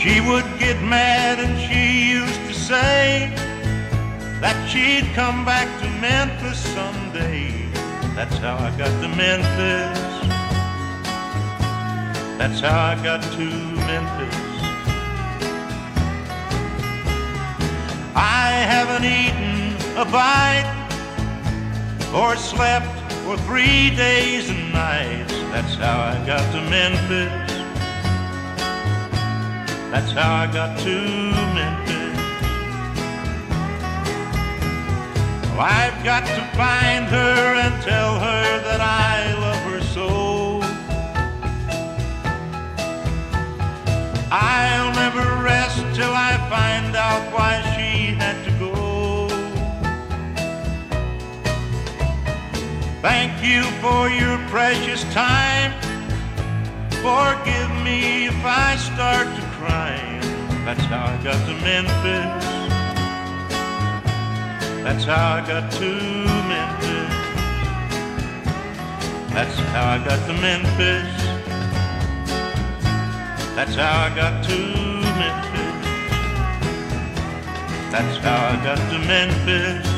[0.00, 3.32] She would get mad and she used to say
[4.40, 7.68] that she'd come back to Memphis someday.
[8.16, 9.98] That's how I got to Memphis.
[12.38, 13.44] That's how I got to
[13.86, 14.47] Memphis.
[18.20, 20.66] I haven't eaten a bite
[22.12, 22.88] or slept
[23.22, 25.32] for three days and nights.
[25.52, 27.52] That's how I got to Memphis.
[29.92, 30.96] That's how I got to
[31.54, 32.18] Memphis.
[35.52, 40.60] Well, I've got to find her and tell her that I love her so.
[44.32, 47.77] I'll never rest till I find out why
[53.00, 55.72] Thank you for your precious time.
[56.90, 60.20] Forgive me if I start to crying.
[60.64, 62.44] That's how I got to Memphis.
[64.82, 65.94] That's how I got to
[66.50, 67.08] Memphis.
[69.32, 71.22] That's how I got to Memphis.
[73.54, 74.56] That's how I got to
[75.20, 75.78] Memphis.
[77.92, 79.97] That's how I got to Memphis.